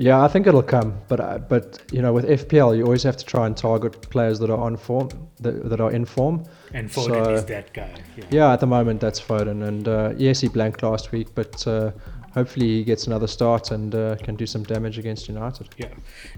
[0.00, 3.16] Yeah, I think it'll come, but uh, but you know, with FPL, you always have
[3.16, 5.08] to try and target players that are on form,
[5.40, 6.44] that, that are in form.
[6.72, 7.92] And Foden so, is that guy.
[8.16, 8.24] Yeah.
[8.30, 8.52] yeah.
[8.52, 11.90] at the moment that's Foden, and uh, yes, he blanked last week, but uh,
[12.32, 15.68] hopefully he gets another start and uh, can do some damage against United.
[15.76, 15.88] Yeah.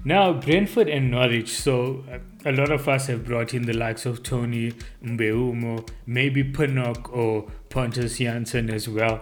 [0.03, 1.49] Now Brentford and Norwich.
[1.49, 2.17] So uh,
[2.49, 7.45] a lot of us have brought in the likes of Toney Mbeumo, maybe Pinnock or
[7.69, 9.21] Pontus Jansson as well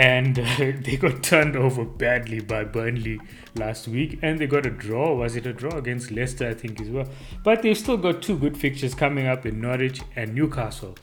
[0.00, 3.20] and uh, they got turned over badly by Burnley
[3.54, 5.14] last week, and they got a draw.
[5.14, 6.48] Was it a draw against Leicester?
[6.48, 7.06] I think as well.
[7.44, 10.96] But they've still got two good fixtures coming up in Norwich and Newcastle.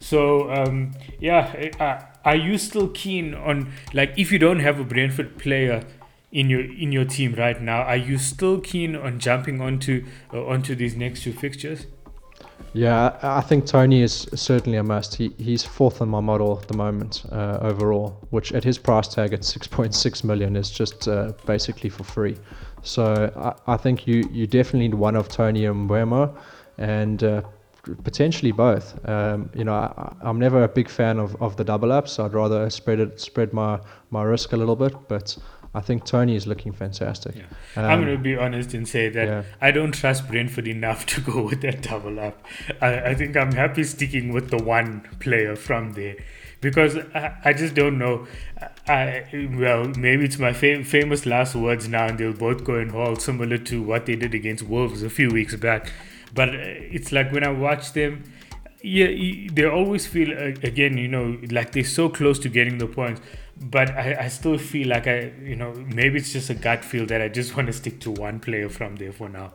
[0.00, 4.84] So um, yeah, uh, are you still keen on like if you don't have a
[4.84, 5.84] Brentford player
[6.30, 10.44] in your in your team right now, are you still keen on jumping onto uh,
[10.44, 11.86] onto these next two fixtures?
[12.74, 15.14] Yeah, I think Toney is certainly a must.
[15.14, 19.08] He he's fourth on my model at the moment uh, overall, which at his price
[19.08, 22.36] tag at 6.6 million is just uh, basically for free.
[22.82, 26.34] So I, I think you you definitely need one of Toney and Mbeumo,
[26.78, 27.42] and uh,
[28.04, 28.98] potentially both.
[29.08, 32.18] Um, you know, I, am never a big fan of, of the double ups.
[32.18, 35.36] I'd rather spread it spread my my risk a little bit, but
[35.74, 37.34] I think Toney is looking fantastic.
[37.34, 37.44] Yeah.
[37.76, 39.42] Um, I'm going to be honest and say that yeah.
[39.60, 42.44] I don't trust Brentford enough to go with that double up.
[42.80, 46.16] I, I think I'm happy sticking with the one player from there
[46.60, 48.26] because I, I just don't know.
[48.86, 49.24] I
[49.58, 53.16] well maybe it's my fam- famous last words now, and they'll both go in haul
[53.16, 55.90] similar to what they did against Wolves a few weeks back.
[56.34, 58.24] But uh, it's like when I watch them,
[58.82, 59.06] yeah,
[59.52, 63.20] they always feel uh, again, you know, like they're so close to getting the points
[63.60, 67.06] but I, I still feel like I, you know, maybe it's just a gut feel
[67.06, 69.52] that I just want to stick to one player from there for now.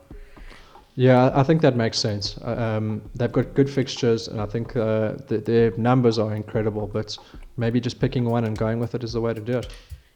[0.95, 2.39] Yeah, I think that makes sense.
[2.39, 6.88] Uh, um, they've got good fixtures, and I think uh, the, their numbers are incredible.
[6.88, 7.15] But
[7.55, 9.67] maybe just picking one and going with it is the way to do it.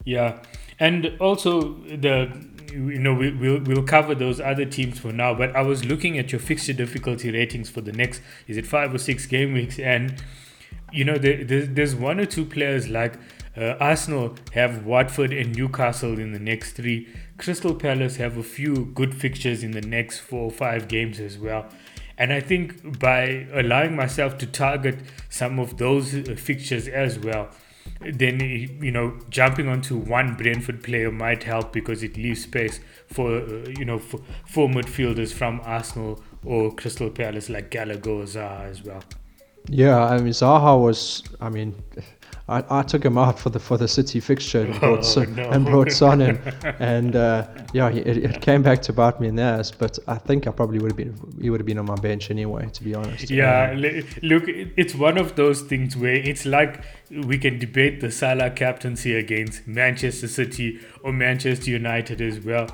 [0.05, 0.41] Yeah,
[0.79, 2.31] and also the
[2.73, 5.35] you know we, we'll we'll cover those other teams for now.
[5.35, 8.91] But I was looking at your fixture difficulty ratings for the next is it five
[8.91, 10.15] or six game weeks, and
[10.91, 13.19] you know there, there's, there's one or two players like
[13.55, 17.07] uh, Arsenal have Watford and Newcastle in the next three.
[17.37, 21.37] Crystal Palace have a few good fixtures in the next four or five games as
[21.37, 21.65] well.
[22.17, 27.49] And I think by allowing myself to target some of those uh, fixtures as well,
[27.99, 33.37] then you know jumping onto one Brentford player might help because it leaves space for
[33.37, 38.83] uh, you know for midfielders from Arsenal or Crystal Palace like Gallagher or Zaha as
[38.83, 39.03] well.
[39.67, 41.83] Yeah, I mean Zaha was I mean
[42.51, 45.35] I, I took him out for the for the City fixture and brought, oh, Son,
[45.35, 45.49] no.
[45.49, 46.37] and brought Son in,
[46.79, 49.71] and uh, yeah, it, it came back to bite me in the ass.
[49.71, 52.29] But I think I probably would have been he would have been on my bench
[52.29, 53.29] anyway, to be honest.
[53.29, 53.77] Yeah, um,
[54.21, 59.15] look, it's one of those things where it's like we can debate the Salah captaincy
[59.15, 62.67] against Manchester City or Manchester United as well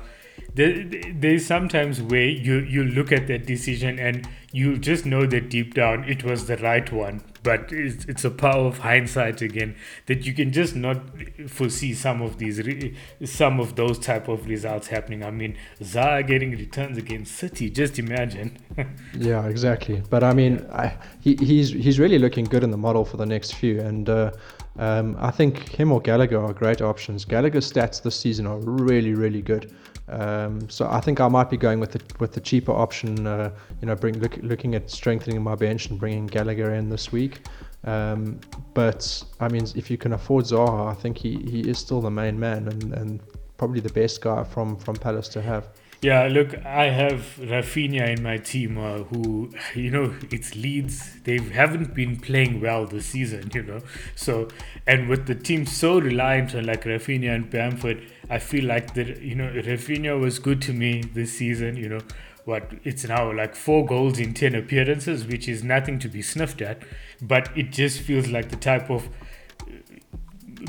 [0.54, 5.48] there, there's sometimes where you you look at that decision and you just know that
[5.50, 9.74] deep down it was the right one but it's, it's a power of hindsight again
[10.06, 11.00] that you can just not
[11.48, 16.26] foresee some of these re- some of those type of results happening i mean Zaha
[16.26, 18.58] getting returns against city just imagine
[19.14, 23.04] yeah exactly but i mean I, he, he's he's really looking good in the model
[23.04, 24.32] for the next few and uh,
[24.78, 27.24] um, I think him or Gallagher are great options.
[27.24, 29.74] Gallagher's stats this season are really, really good.
[30.08, 33.26] Um, so I think I might be going with the with the cheaper option.
[33.26, 37.12] Uh, you know, bring look, looking at strengthening my bench and bringing Gallagher in this
[37.12, 37.40] week.
[37.84, 38.40] Um,
[38.74, 42.10] but I mean, if you can afford Zaha, I think he, he is still the
[42.10, 43.20] main man and, and
[43.56, 45.68] probably the best guy from from Palace to have.
[46.00, 51.20] Yeah, look, I have Raphinha in my team uh, who, you know, it's Leeds.
[51.24, 53.80] They haven't been playing well this season, you know.
[54.14, 54.46] So,
[54.86, 59.20] and with the team so reliant on like Raphinha and Bamford, I feel like that,
[59.22, 62.00] you know, Raphinha was good to me this season, you know.
[62.44, 66.62] What it's now like four goals in 10 appearances, which is nothing to be sniffed
[66.62, 66.82] at,
[67.20, 69.08] but it just feels like the type of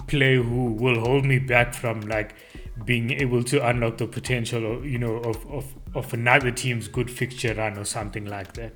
[0.08, 2.36] play who will hold me back from like
[2.84, 7.54] being able to unlock the potential, you know, of, of, of another team's good fixture
[7.54, 8.74] run or something like that.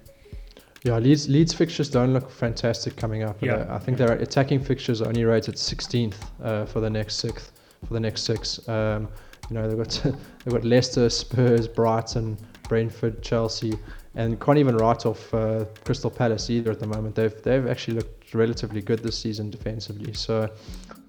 [0.84, 3.42] Yeah, Leeds Leeds fixtures don't look fantastic coming up.
[3.42, 3.66] Yeah.
[3.70, 7.54] I think their attacking fixtures are only rated 16th uh, for the next sixth
[7.86, 8.68] for the next six.
[8.68, 9.08] Um,
[9.50, 10.02] you know they've got
[10.46, 13.74] they've got Leicester, Spurs, Brighton, Brentford, Chelsea,
[14.16, 17.16] and can't even write off uh, Crystal Palace either at the moment.
[17.16, 20.14] They've they've actually looked relatively good this season defensively.
[20.14, 20.50] So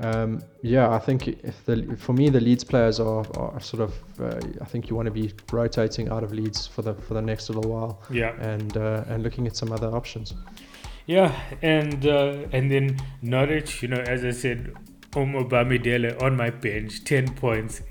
[0.01, 3.95] um, yeah, I think the, for me the Leeds players are, are sort of.
[4.21, 7.23] Uh, I think you want to be rotating out of Leeds for the for the
[7.23, 8.03] next little while.
[8.11, 8.35] Yeah.
[8.41, 10.35] And uh, and looking at some other options.
[11.07, 14.75] Yeah, and uh, and then Norwich, you know, as I said,
[15.15, 17.83] Omobamidele on my bench, ten points.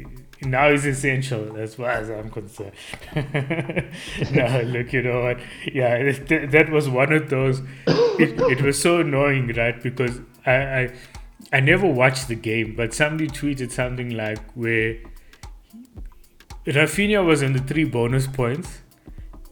[0.42, 2.74] Now is essential as far as I'm concerned.
[4.32, 5.40] now, look, you know what?
[5.72, 7.62] Yeah, that was one of those.
[7.88, 9.82] It, it was so annoying, right?
[9.82, 10.94] Because I, I
[11.52, 14.98] I never watched the game, but somebody tweeted something like where
[16.66, 18.82] Raphinha was on the three bonus points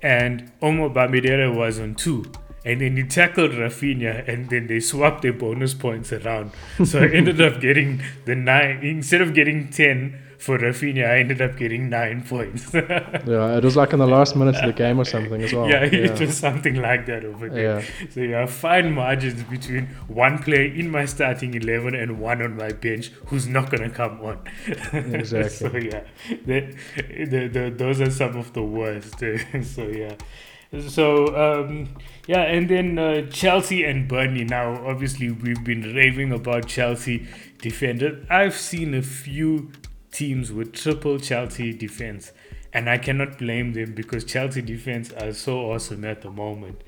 [0.01, 2.25] and Omobamidele was on two.
[2.63, 6.51] And then he tackled Raphinha, and then they swapped their bonus points around.
[6.85, 11.07] So I ended up getting the nine instead of getting ten for Raphinha.
[11.07, 12.71] I ended up getting nine points.
[12.73, 15.69] yeah, it was like in the last minute of the game or something as well.
[15.69, 17.79] Yeah, it was something like that over there.
[17.79, 18.09] Yeah.
[18.09, 22.71] So yeah, fine margins between one player in my starting eleven and one on my
[22.71, 24.39] bench who's not gonna come on.
[25.21, 25.49] Exactly.
[25.49, 26.03] so yeah,
[26.45, 26.75] the,
[27.07, 29.19] the, the, those are some of the worst.
[29.19, 30.15] so yeah.
[30.79, 31.89] So um,
[32.27, 34.45] yeah, and then uh, Chelsea and Burnley.
[34.45, 37.27] Now, obviously, we've been raving about Chelsea
[37.59, 38.25] defender.
[38.29, 39.71] I've seen a few
[40.11, 42.31] teams with triple Chelsea defense,
[42.71, 46.83] and I cannot blame them because Chelsea defense are so awesome at the moment.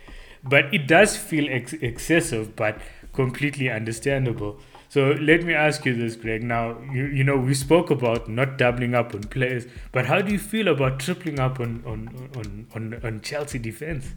[0.46, 2.78] But it does feel ex- excessive, but
[3.12, 4.60] completely understandable.
[4.94, 6.44] So let me ask you this, Greg.
[6.44, 10.32] Now, you, you know, we spoke about not doubling up on players, but how do
[10.32, 14.14] you feel about tripling up on, on, on, on, on Chelsea defense?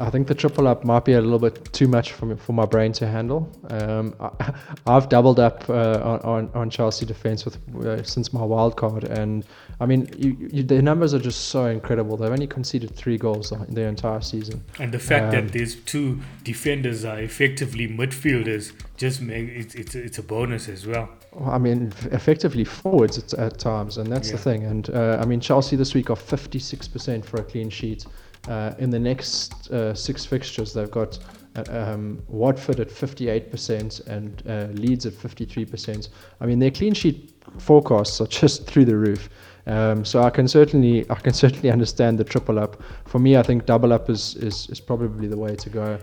[0.00, 2.52] I think the triple up might be a little bit too much for me, for
[2.52, 3.50] my brain to handle.
[3.68, 4.54] Um, I,
[4.86, 9.44] have doubled up uh, on, on Chelsea defense with uh, since my wild card, and
[9.80, 12.16] I mean you, you, the numbers are just so incredible.
[12.16, 15.76] They've only conceded three goals in their entire season, and the fact um, that these
[15.76, 21.08] two defenders are effectively midfielders just make it's it's it's a bonus as well.
[21.44, 24.36] I mean, effectively forwards at, at times, and that's yeah.
[24.36, 24.64] the thing.
[24.64, 28.06] And uh, I mean, Chelsea this week are 56% for a clean sheet.
[28.48, 31.18] Uh, in the next uh, six fixtures, they've got
[31.56, 36.08] uh, um, Watford at 58% and uh, Leeds at 53%.
[36.40, 39.28] I mean, their clean sheet forecasts are just through the roof.
[39.66, 42.80] Um, so I can certainly I can certainly understand the triple up.
[43.06, 45.98] For me, I think double up is is, is probably the way to go.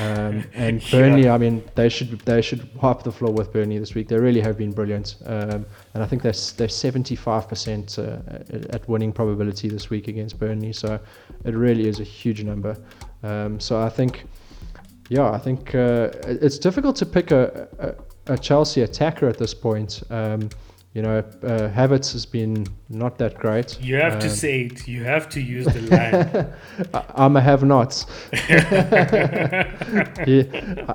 [0.00, 1.34] Um, and Burnley, yeah.
[1.34, 4.08] I mean, they should they should wipe the floor with Burnley this week.
[4.08, 9.12] They really have been brilliant, um, and I think they're they're 75% uh, at winning
[9.12, 10.72] probability this week against Burnley.
[10.72, 11.00] So
[11.44, 12.76] it really is a huge number.
[13.22, 14.24] Um, so I think,
[15.08, 19.54] yeah, I think uh, it's difficult to pick a, a, a Chelsea attacker at this
[19.54, 20.02] point.
[20.10, 20.50] Um,
[20.96, 23.78] you know, uh, Havertz has been not that great.
[23.82, 24.88] You have um, to say it.
[24.88, 26.50] You have to use the line.
[27.14, 28.06] I'm a have-nots.
[28.32, 28.54] yeah,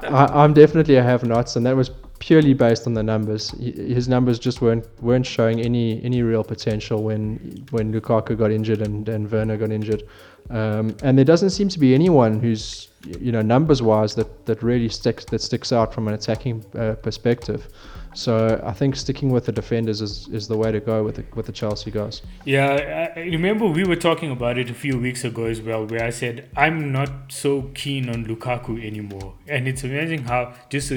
[0.09, 3.51] I, am definitely a have-nots, and that was purely based on the numbers.
[3.59, 8.81] His numbers just weren't weren't showing any any real potential when when Lukaku got injured
[8.81, 10.01] and and Werner got injured,
[10.49, 14.63] um, and there doesn't seem to be anyone who's you know numbers wise that that
[14.63, 17.67] really sticks that sticks out from an attacking uh, perspective.
[18.13, 21.25] So I think sticking with the defenders is, is the way to go with the,
[21.33, 22.21] with the Chelsea guys.
[22.45, 26.03] Yeah, I remember we were talking about it a few weeks ago as well, where
[26.03, 30.95] I said I'm not so keen on Lukaku anymore, and it's amazing how just uh,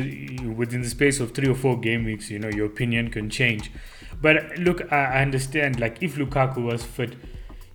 [0.56, 3.70] within the space of three or four game weeks, you know, your opinion can change.
[4.20, 5.78] But look, I understand.
[5.78, 7.14] Like if Lukaku was fit,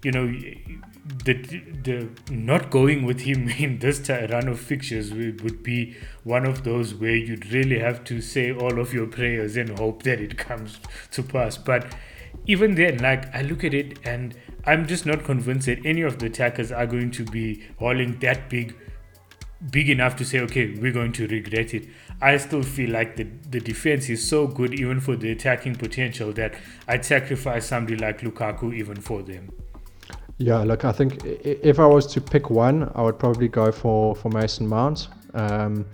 [0.04, 0.34] you know,
[1.26, 1.34] the
[1.84, 6.94] the not going with him in this run of fixtures would be one of those
[6.94, 10.80] where you'd really have to say all of your prayers and hope that it comes
[11.12, 11.58] to pass.
[11.58, 11.96] But
[12.46, 16.20] even then, like I look at it and I'm just not convinced that any of
[16.20, 18.76] the attackers are going to be hauling that big
[19.72, 21.86] big enough to say, okay, we're going to regret it.
[22.22, 26.32] I still feel like the, the defense is so good even for the attacking potential
[26.34, 26.54] that
[26.88, 29.52] I'd sacrifice somebody like Lukaku even for them.
[30.40, 34.16] Yeah, look, I think if I was to pick one, I would probably go for,
[34.16, 35.10] for Mason Mount.
[35.34, 35.86] Um,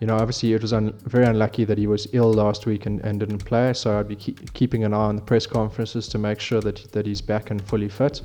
[0.00, 2.98] you know, obviously it was un- very unlucky that he was ill last week and,
[3.02, 3.72] and didn't play.
[3.72, 6.90] So I'd be keep, keeping an eye on the press conferences to make sure that
[6.90, 8.22] that he's back and fully fit.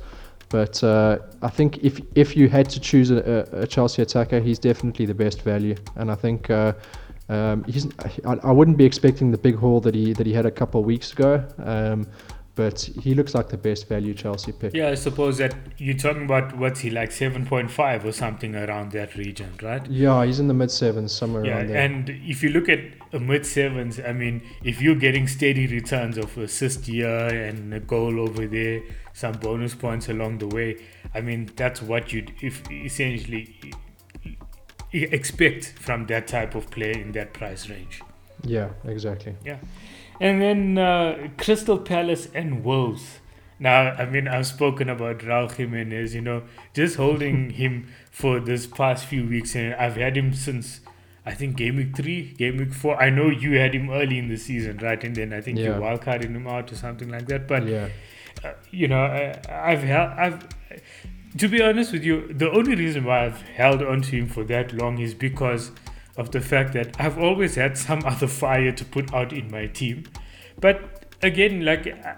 [0.49, 4.57] But uh, I think if if you had to choose a, a, Chelsea attacker, he's
[4.57, 5.75] definitely the best value.
[5.95, 6.73] And I think uh,
[7.29, 7.85] um, he's
[8.25, 10.79] I, I, wouldn't be expecting the big haul that he that he had a couple
[10.79, 11.45] of weeks ago.
[11.59, 12.07] Um,
[12.57, 14.73] but he looks like the best value Chelsea pick.
[14.73, 19.15] Yeah, I suppose that you're talking about what's he like 7.5 or something around that
[19.15, 19.85] region, right?
[19.85, 21.77] Yeah, he's in the mid sevens somewhere yeah, around there.
[21.77, 22.79] And if you look at
[23.13, 27.79] a mid sevens, I mean, if you're getting steady returns of assist here and a
[27.79, 28.81] goal over there,
[29.13, 33.55] some bonus points along the way, I mean, that's what you'd if essentially
[34.91, 38.01] expect from that type of player in that price range.
[38.43, 39.35] Yeah, exactly.
[39.45, 39.57] Yeah.
[40.19, 43.19] And then uh, Crystal Palace and Wolves.
[43.59, 48.67] Now, I mean, I've spoken about Raul Jimenez, you know, just holding him for this
[48.67, 50.81] past few weeks, and I've had him since
[51.25, 53.01] I think game week three, game week four.
[53.01, 55.03] I know you had him early in the season, right?
[55.03, 55.65] And then I think yeah.
[55.65, 57.47] you wildcarded him out or something like that.
[57.47, 57.89] But yeah,
[58.43, 60.47] uh, you know, I, I've held, I've
[61.37, 64.43] to be honest with you, the only reason why I've held on to him for
[64.45, 65.71] that long is because
[66.17, 69.67] of the fact that I've always had some other fire to put out in my
[69.67, 70.05] team.
[70.59, 72.15] But again, like uh,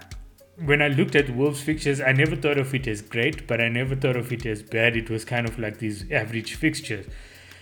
[0.63, 3.69] when I looked at Wolves fixtures, I never thought of it as great, but I
[3.69, 4.97] never thought of it as bad.
[4.97, 7.05] It was kind of like these average fixtures.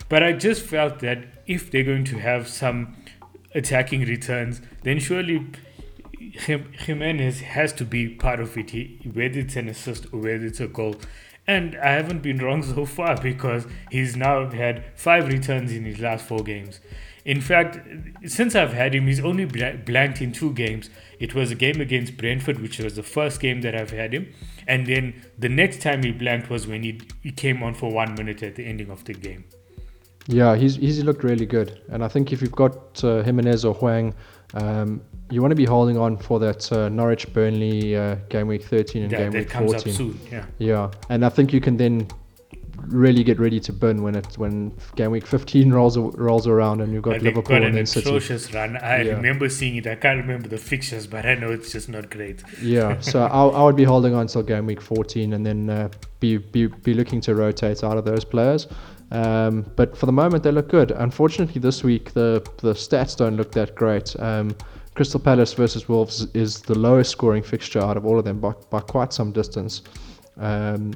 [0.08, 2.96] But I just felt that if they're going to have some
[3.54, 5.46] attacking returns, then surely
[6.18, 10.66] Jimenez has to be part of it, whether it's an assist or whether it's a
[10.66, 10.96] goal.
[11.48, 15.98] And I haven't been wrong so far because he's now had five returns in his
[15.98, 16.78] last four games.
[17.24, 17.78] In fact,
[18.26, 20.90] since I've had him, he's only blanked in two games.
[21.18, 24.32] It was a game against Brentford, which was the first game that I've had him.
[24.66, 28.14] And then the next time he blanked was when he, he came on for one
[28.14, 29.44] minute at the ending of the game.
[30.26, 31.80] Yeah, he's, he's looked really good.
[31.88, 34.14] And I think if you've got uh, Jimenez or Hwang,
[34.52, 35.00] um,
[35.30, 39.02] you want to be holding on for that uh, Norwich Burnley uh, game week 13
[39.02, 39.92] and yeah, game week 14.
[39.92, 40.44] Soon, yeah.
[40.58, 42.08] yeah, and I think you can then
[42.86, 46.92] really get ready to burn when it when game week 15 rolls rolls around and
[46.92, 48.08] you've got Liverpool got and then City.
[48.08, 48.76] atrocious run.
[48.76, 49.12] I yeah.
[49.12, 49.86] remember seeing it.
[49.86, 52.42] I can't remember the fixtures, but I know it's just not great.
[52.62, 55.88] Yeah, so I, I would be holding on until game week 14 and then uh,
[56.20, 58.66] be, be be looking to rotate out of those players.
[59.10, 60.90] Um, but for the moment, they look good.
[60.90, 64.18] Unfortunately, this week the the stats don't look that great.
[64.18, 64.54] Um,
[64.98, 68.52] Crystal Palace versus Wolves is the lowest scoring fixture out of all of them by,
[68.68, 69.82] by quite some distance.
[70.38, 70.92] Um,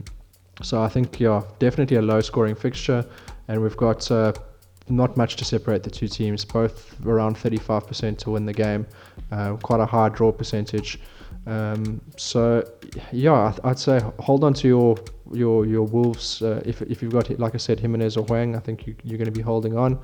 [0.61, 3.07] so I think, yeah, definitely a low scoring fixture.
[3.47, 4.33] And we've got uh,
[4.89, 8.89] not much to separate the two teams, both around 35% to win the game,
[9.31, 10.99] uh, quite a high draw percentage.
[11.47, 12.69] Um, so
[13.13, 14.97] yeah, I'd say hold on to your
[15.33, 16.43] your your Wolves.
[16.43, 19.19] Uh, if if you've got like I said, Jimenez or Hwang, I think you, you're
[19.19, 20.01] going to be holding on.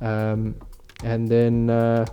[0.00, 0.56] Um,
[1.04, 2.06] and then uh,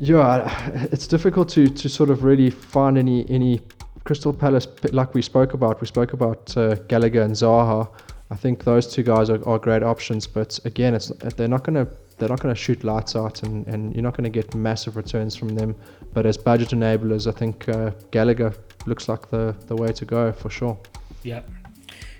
[0.00, 3.60] yeah, it's difficult to to sort of really find any any
[4.04, 7.88] Crystal Palace, like we spoke about, we spoke about uh, Gallagher and Zaha.
[8.30, 11.84] I think those two guys are, are great options, but again, it's they're not going
[11.84, 14.54] to they're not going to shoot lights out, and, and you're not going to get
[14.54, 15.74] massive returns from them.
[16.12, 18.54] But as budget enablers, I think uh, Gallagher
[18.86, 20.78] looks like the the way to go for sure.
[21.22, 21.42] Yeah.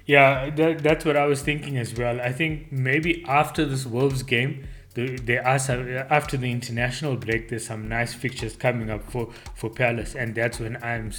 [0.07, 2.21] Yeah, that, that's what I was thinking as well.
[2.21, 7.67] I think maybe after this Wolves game, there are some, after the international break, there's
[7.67, 11.13] some nice fixtures coming up for, for Palace, and that's when I'm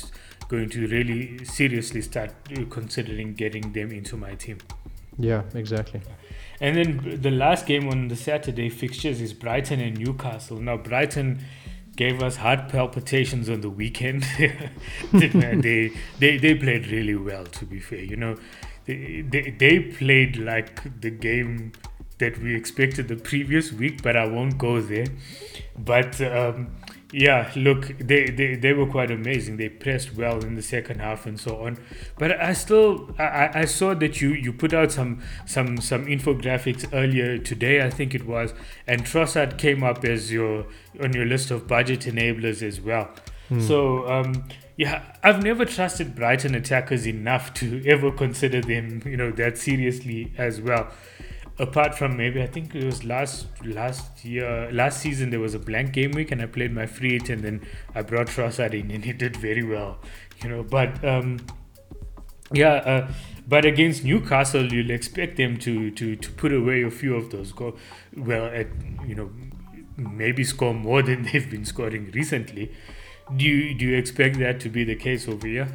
[0.49, 4.57] going to really seriously start uh, considering getting them into my team.
[5.17, 6.01] Yeah, exactly.
[6.59, 10.59] And then the last game on the Saturday fixtures is Brighton and Newcastle.
[10.59, 11.39] Now, Brighton
[11.95, 14.23] gave us heart palpitations on the weekend.
[15.13, 18.03] they, they, they played really well, to be fair.
[18.03, 18.37] You know,
[18.85, 21.73] they, they, they played like the game
[22.21, 25.07] that we expected the previous week, but I won't go there.
[25.77, 26.71] But um,
[27.11, 29.57] yeah, look, they, they, they were quite amazing.
[29.57, 31.77] They pressed well in the second half and so on.
[32.17, 36.87] But I still I, I saw that you, you put out some some some infographics
[36.93, 38.53] earlier today, I think it was,
[38.87, 40.67] and Trossard came up as your
[41.01, 43.09] on your list of budget enablers as well.
[43.49, 43.59] Hmm.
[43.59, 44.45] So um,
[44.77, 50.31] yeah, I've never trusted Brighton attackers enough to ever consider them, you know, that seriously
[50.37, 50.91] as well
[51.61, 55.59] apart from maybe I think it was last last year last season there was a
[55.59, 57.61] blank game week and I played my free hit and then
[57.93, 59.99] I brought Trossard in and he did very well,
[60.41, 60.63] you know.
[60.63, 61.37] But um,
[62.51, 63.11] yeah, uh,
[63.47, 67.51] but against Newcastle you'll expect them to to to put away a few of those
[67.51, 67.77] go
[68.17, 68.67] well at
[69.07, 69.29] you know
[69.97, 72.71] maybe score more than they've been scoring recently.
[73.35, 75.67] Do you do you expect that to be the case over here?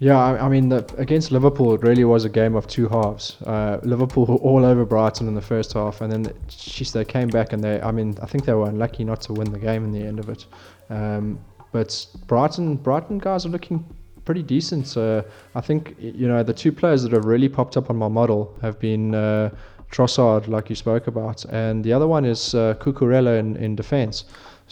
[0.00, 3.40] Yeah, I, I mean, the, against Liverpool, it really was a game of two halves.
[3.42, 7.04] Uh, Liverpool were all over Brighton in the first half, and then the, geez, they
[7.04, 9.58] came back and they, I mean, I think they were unlucky not to win the
[9.58, 10.46] game in the end of it.
[10.90, 11.38] Um,
[11.70, 13.84] but Brighton, Brighton guys are looking
[14.24, 14.96] pretty decent.
[14.96, 15.22] Uh,
[15.54, 18.56] I think you know the two players that have really popped up on my model
[18.62, 19.50] have been uh,
[19.90, 24.24] Trossard, like you spoke about, and the other one is uh, Cucurella in, in defence.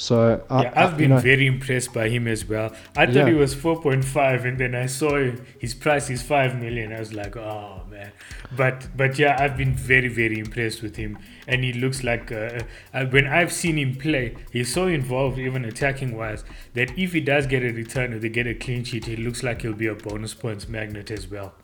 [0.02, 2.72] So I, yeah, I've I, been know, very impressed by him as well.
[2.96, 3.28] I thought yeah.
[3.28, 5.16] he was four point five, and then I saw
[5.60, 6.92] his price is five million.
[6.92, 8.10] I was like, oh man.
[8.56, 12.62] But but yeah, I've been very very impressed with him, and he looks like uh,
[12.92, 16.42] uh, when I've seen him play, he's so involved even attacking wise
[16.74, 19.44] that if he does get a return or they get a clean sheet, he looks
[19.44, 21.54] like he'll be a bonus points magnet as well.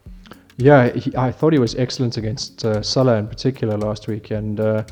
[0.59, 4.61] Yeah, he, I thought he was excellent against uh, Salah in particular last week, and
[4.61, 4.84] uh,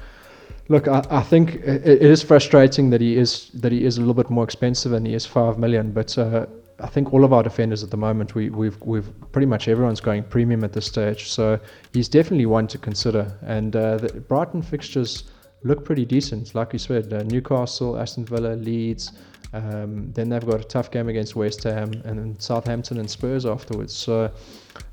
[0.69, 4.01] Look, I, I think it, it is frustrating that he is that he is a
[4.01, 5.93] little bit more expensive and he is five million.
[5.93, 6.47] But uh,
[6.81, 10.01] I think all of our defenders at the moment, we, we've we've pretty much everyone's
[10.01, 11.31] going premium at this stage.
[11.31, 11.59] So
[11.93, 13.33] he's definitely one to consider.
[13.43, 15.25] And uh, the Brighton fixtures
[15.63, 17.13] look pretty decent, like you said.
[17.13, 19.13] Uh, Newcastle, Aston Villa, Leeds.
[19.53, 23.47] Um, then they've got a tough game against West Ham and then Southampton and Spurs
[23.47, 23.95] afterwards.
[23.95, 24.31] So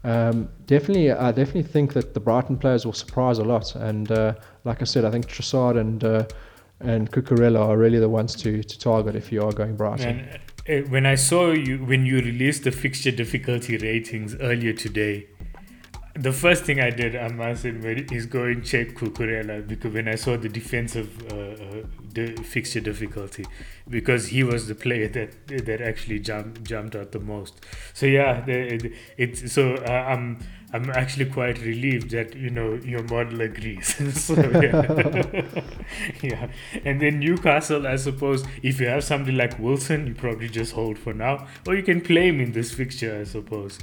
[0.04, 3.76] um, definitely, I definitely think that the Brighton players will surprise a lot.
[3.76, 6.26] And uh, like I said, I think Trossard and uh,
[6.80, 10.28] and Cucurella are really the ones to, to target if you are going Brighton.
[10.68, 15.28] And uh, when I saw you when you released the fixture difficulty ratings earlier today,
[16.16, 20.08] the first thing I did, I must admit, is go and check Cucurella because when
[20.08, 23.46] I saw the defensive uh, uh, fixture difficulty,
[23.90, 27.60] because he was the player that that actually jumped jumped out the most.
[27.94, 30.40] So yeah, the, it's so uh, I'm
[30.72, 33.96] I'm actually quite relieved that you know your model agrees.
[34.24, 35.46] so, yeah.
[36.22, 36.48] yeah,
[36.86, 41.00] and then Newcastle, I suppose, if you have somebody like Wilson, you probably just hold
[41.00, 43.80] for now, or you can play him in this fixture, I suppose.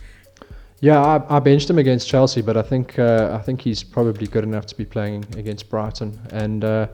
[0.81, 4.27] Yeah, I, I benched him against Chelsea, but I think uh, I think he's probably
[4.27, 6.89] good enough to be playing against Brighton, and uh,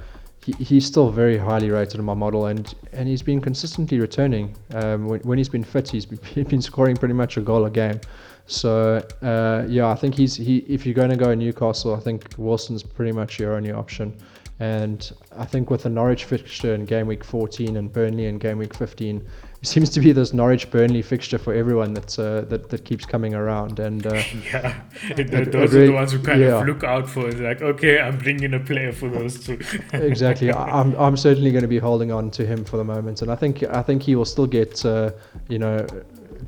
[0.44, 4.56] he, he's still very highly rated in my model, and, and he's been consistently returning.
[4.74, 7.70] Um, when, when he's been fit, he's been, been scoring pretty much a goal a
[7.70, 8.00] game.
[8.46, 10.58] So uh, yeah, I think he's he.
[10.68, 14.16] If you're going to go Newcastle, I think Wilson's pretty much your only option.
[14.58, 18.58] And I think with the Norwich fixture in game week 14 and Burnley in game
[18.58, 19.22] week 15, it
[19.62, 23.34] seems to be this Norwich Burnley fixture for everyone that's uh, that that keeps coming
[23.34, 23.78] around.
[23.78, 24.14] And uh,
[24.52, 26.60] yeah, it, it, those it, are the ones who kind yeah.
[26.60, 27.28] of look out for.
[27.28, 29.58] It's like, okay, I'm bringing a player for those two.
[29.92, 30.52] exactly.
[30.52, 33.36] I'm I'm certainly going to be holding on to him for the moment, and I
[33.36, 35.10] think I think he will still get uh,
[35.48, 35.86] you know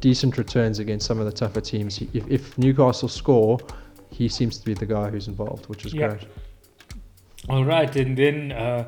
[0.01, 2.01] decent returns against some of the tougher teams.
[2.13, 3.59] If, if Newcastle score,
[4.11, 6.27] he seems to be the guy who's involved, which is great.
[7.49, 8.85] All right, and then uh,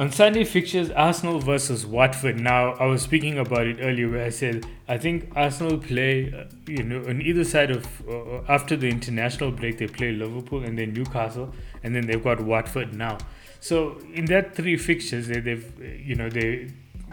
[0.00, 2.40] on Sunday fixtures, Arsenal versus Watford.
[2.40, 6.44] Now, I was speaking about it earlier where I said I think Arsenal play, uh,
[6.66, 10.78] you know, on either side of uh, after the international break, they play Liverpool and
[10.78, 13.18] then Newcastle, and then they've got Watford now.
[13.60, 16.70] So in that three fixtures, they, they've you know they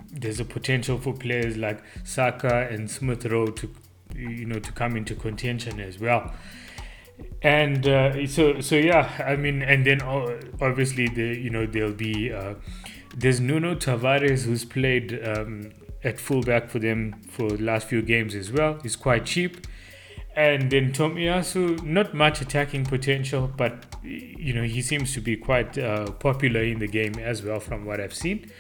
[0.10, 3.70] there's a potential for players like Saka and Smith Rowe to
[4.16, 6.32] you know to come into contention as well
[7.42, 10.02] and uh, so so yeah i mean and then
[10.62, 12.56] obviously the you know there'll be uh,
[13.16, 15.72] there's nuno tavares who's played um,
[16.04, 18.80] at fullback for them for the last few games as well.
[18.82, 19.68] He's quite cheap.
[20.36, 25.78] And then Tomiyasu, not much attacking potential, but you know he seems to be quite
[25.78, 28.52] uh, popular in the game as well, from what I've seen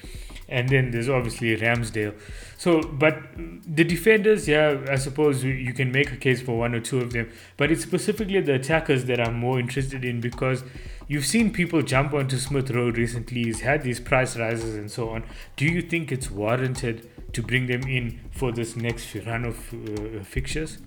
[0.50, 2.18] and then there's obviously Ramsdale.
[2.58, 6.80] So, but the defenders, yeah, I suppose you can make a case for one or
[6.80, 10.64] two of them, but it's specifically the attackers that I'm more interested in because
[11.08, 13.44] you've seen people jump onto Smith Rowe recently.
[13.44, 15.24] He's had these price rises and so on.
[15.56, 20.24] Do you think it's warranted to bring them in for this next run of uh,
[20.24, 20.80] fixtures?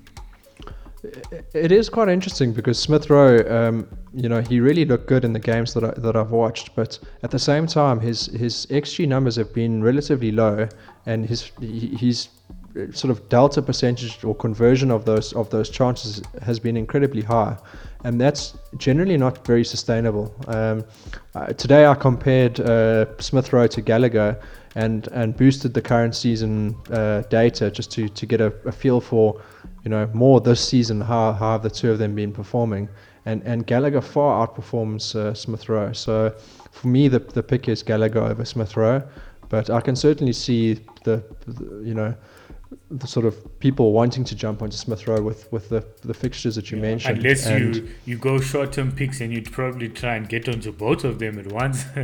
[1.02, 5.32] It is quite interesting because Smith Rowe, um, you know, he really looked good in
[5.32, 9.08] the games that I, that I've watched, but at the same time, his his xG
[9.08, 10.68] numbers have been relatively low,
[11.06, 12.28] and his he's
[12.92, 17.56] sort of delta percentage or conversion of those of those chances has been incredibly high,
[18.04, 20.34] and that's generally not very sustainable.
[20.48, 20.84] Um,
[21.34, 24.38] uh, today, I compared uh, Smith Rowe to Gallagher
[24.74, 29.00] and and boosted the current season uh, data just to to get a, a feel
[29.00, 29.40] for
[29.84, 32.88] you know, more this season, how, how have the two of them been performing?
[33.26, 35.92] And and Gallagher far outperforms uh, Smith Rowe.
[35.92, 36.34] So
[36.70, 39.02] for me, the the pick is Gallagher over Smith Rowe,
[39.48, 42.14] but I can certainly see the, the you know
[42.90, 46.54] the sort of people wanting to jump onto Smith Rowe with, with the, the fixtures
[46.56, 47.18] that you yeah, mentioned.
[47.18, 51.04] Unless you, you go short term picks and you'd probably try and get onto both
[51.04, 51.84] of them at once.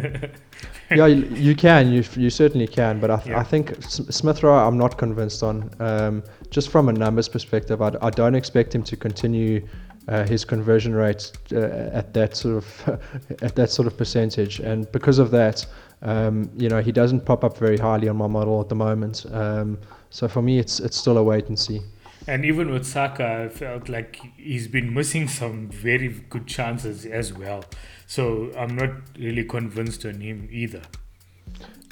[0.90, 1.92] yeah, you, you, can.
[1.92, 2.98] You, you certainly can.
[3.00, 3.38] But I, th- yeah.
[3.38, 5.70] I think Smith Rowe, I'm not convinced on.
[5.78, 9.66] Um, just from a numbers perspective, I, I don't expect him to continue.
[10.08, 13.00] Uh, his conversion rate uh, at that sort of
[13.42, 15.66] at that sort of percentage, and because of that,
[16.02, 19.26] um, you know, he doesn't pop up very highly on my model at the moment.
[19.32, 19.76] Um,
[20.10, 21.80] so for me, it's it's still a wait and see.
[22.28, 27.32] And even with Saka, I felt like he's been missing some very good chances as
[27.32, 27.64] well.
[28.06, 30.82] So I'm not really convinced on him either.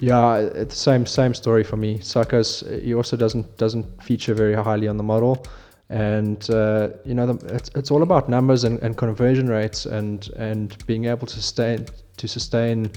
[0.00, 2.00] Yeah, it's the same same story for me.
[2.00, 5.46] Saka's he also doesn't doesn't feature very highly on the model,
[5.88, 10.30] and uh, you know the, it's it's all about numbers and, and conversion rates and
[10.36, 11.86] and being able to sustain
[12.16, 12.90] to sustain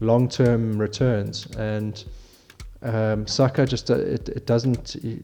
[0.00, 2.04] long term returns and
[2.82, 5.20] um, Saka just uh, it, it doesn't he,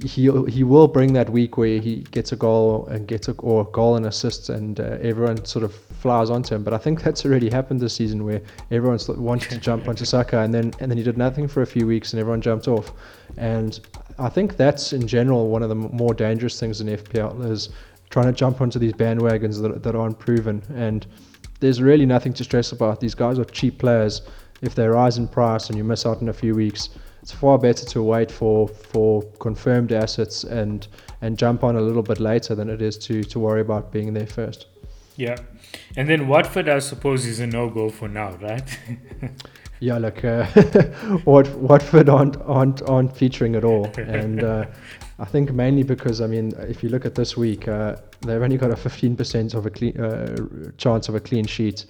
[0.00, 3.62] he he will bring that week where he gets a goal and gets a or
[3.62, 6.64] a goal and assist and uh, everyone sort of flies onto him.
[6.64, 8.42] But I think that's already happened this season where
[8.72, 11.66] everyone wanted to jump onto Saka and then and then he did nothing for a
[11.66, 12.92] few weeks and everyone jumped off.
[13.36, 13.78] And
[14.18, 17.68] I think that's in general one of the more dangerous things in FPL is
[18.10, 20.64] trying to jump onto these bandwagons that that aren't proven.
[20.74, 21.06] And
[21.60, 22.98] there's really nothing to stress about.
[22.98, 24.22] These guys are cheap players
[24.62, 26.90] if they rise in price and you miss out in a few weeks,
[27.22, 30.88] it's far better to wait for for confirmed assets and
[31.20, 34.14] and jump on a little bit later than it is to to worry about being
[34.14, 34.66] there first.
[35.16, 35.36] Yeah,
[35.96, 38.78] and then Watford, I suppose, is a no go for now, right?
[39.80, 40.46] yeah, look, uh,
[41.24, 44.66] Wat, Watford aren't aren't aren't featuring at all, and uh,
[45.18, 48.56] I think mainly because I mean, if you look at this week, uh, they've only
[48.56, 51.86] got a 15% of a clean uh, chance of a clean sheet.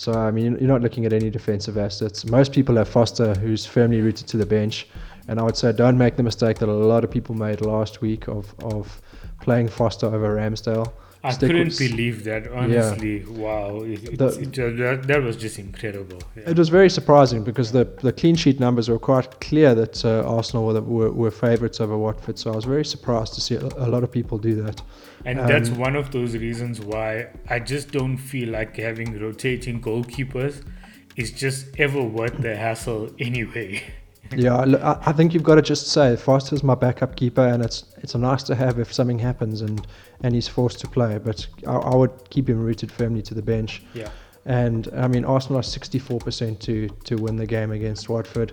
[0.00, 2.24] So I mean, you're not looking at any defensive assets.
[2.24, 4.88] Most people have Foster, who's firmly rooted to the bench,
[5.28, 8.00] and I would say don't make the mistake that a lot of people made last
[8.00, 9.02] week of of
[9.42, 10.90] playing Foster over Ramsdale.
[11.22, 12.48] I couldn't believe that.
[12.50, 16.18] Honestly, wow, it, The- it, uh, that, that was just incredible.
[16.36, 16.50] Yeah.
[16.50, 20.22] It was very surprising because the, the clean sheet numbers were quite clear that uh,
[20.26, 22.38] Arsenal were, were, were favourites over Watford.
[22.38, 24.80] So I was very surprised to see a, lot of people do that.
[25.26, 29.80] And that's Um, one of those reasons why I just don't feel like having rotating
[29.82, 30.64] goalkeepers
[31.16, 33.82] is just ever worth the hassle anyway.
[34.34, 37.84] Yeah, I, I think you've got to just say Foster's my backup keeper, and it's
[37.98, 39.84] it's nice to have if something happens and,
[40.22, 41.18] and he's forced to play.
[41.18, 43.82] But I, I would keep him rooted firmly to the bench.
[43.94, 44.10] Yeah.
[44.46, 48.52] And I mean, Arsenal are 64% to to win the game against Watford.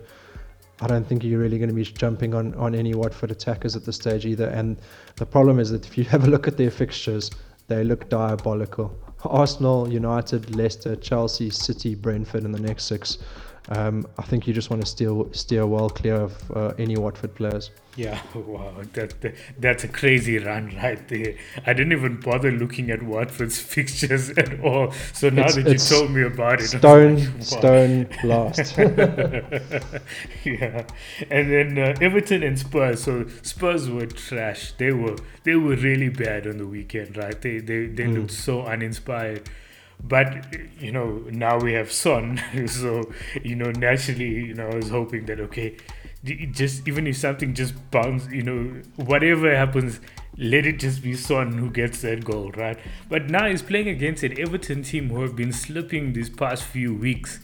[0.80, 3.84] I don't think you're really going to be jumping on, on any Watford attackers at
[3.84, 4.48] this stage either.
[4.48, 4.78] And
[5.16, 7.32] the problem is that if you have a look at their fixtures,
[7.68, 8.96] they look diabolical.
[9.24, 13.18] Arsenal, United, Leicester, Chelsea, City, Brentford in the next six.
[13.70, 17.36] Um, I think you just want to steer steer well clear of uh, any Watford
[17.36, 17.72] players.
[17.98, 21.36] Yeah, wow, that, that that's a crazy run right there.
[21.66, 24.92] I didn't even bother looking at Watford's fixtures at all.
[25.14, 27.42] So now It's- that you told me about it, Stone, like, wow.
[27.42, 28.78] stone, last.
[30.46, 30.86] yeah,
[31.30, 33.04] and then uh, Everton and Spurs.
[33.04, 34.74] So Spurs were trash.
[34.78, 37.40] They were they were really bad on the weekend, right?
[37.42, 38.16] They they they Mm.
[38.20, 39.50] looked so uninspired.
[40.04, 40.46] But
[40.80, 43.04] you know now we have Son, so
[43.44, 45.78] you know naturally you know I was hoping that okay,
[46.24, 50.00] just even if something just bounces, you know whatever happens,
[50.38, 52.78] let it just be Son who gets that goal, right?
[53.10, 56.94] But now he's playing against an Everton team who have been slipping these past few
[56.94, 57.40] weeks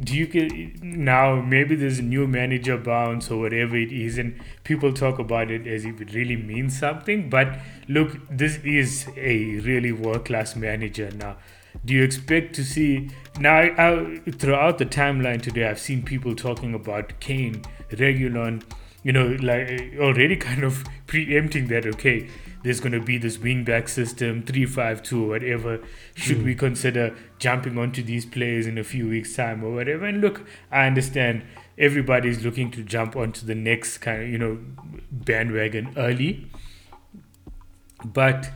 [0.00, 4.40] do you get now maybe there's a new manager bounce or whatever it is and
[4.64, 7.58] people talk about it as if it really means something but
[7.88, 11.36] look this is a really world class manager now
[11.84, 16.74] do you expect to see now I, throughout the timeline today i've seen people talking
[16.74, 18.62] about kane Reguilon
[19.02, 22.28] you know like already kind of preempting that okay
[22.62, 25.80] there's going to be this wing back system 352 or whatever
[26.14, 26.58] should we hmm.
[26.58, 30.06] consider jumping onto these players in a few weeks time or whatever?
[30.06, 31.42] And look i understand
[31.78, 34.58] everybody's looking to jump onto the next kind of you know
[35.10, 36.46] bandwagon early
[38.04, 38.50] but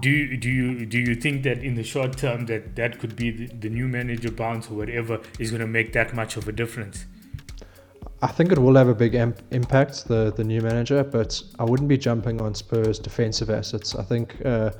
[0.00, 3.14] do you, do you do you think that in the short term that that could
[3.16, 6.48] be the, the new manager bounce or whatever is going to make that much of
[6.48, 7.04] a difference
[8.22, 11.64] I think it will have a big imp- impact, the, the new manager, but I
[11.64, 13.94] wouldn't be jumping on Spurs' defensive assets.
[13.94, 14.70] I think uh,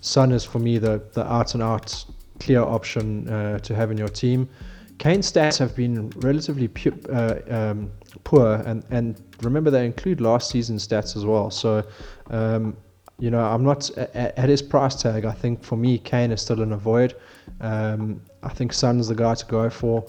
[0.00, 2.02] Son is, for me, the, the out and out
[2.40, 4.48] clear option uh, to have in your team.
[4.96, 7.90] Kane's stats have been relatively pu- uh, um,
[8.22, 11.50] poor, and, and remember, they include last season's stats as well.
[11.50, 11.86] So,
[12.30, 12.74] um,
[13.18, 15.24] you know, I'm not at, at his price tag.
[15.24, 17.14] I think for me, Kane is still an avoid.
[17.60, 20.04] Um, I think Son's the guy to go for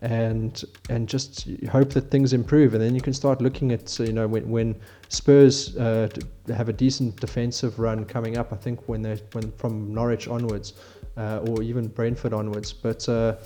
[0.00, 4.12] and and just hope that things improve and then you can start looking at you
[4.12, 4.76] know when when
[5.08, 6.08] Spurs uh,
[6.54, 10.74] have a decent defensive run coming up I think when they when from Norwich onwards
[11.16, 13.36] uh, or even Brentford onwards but uh,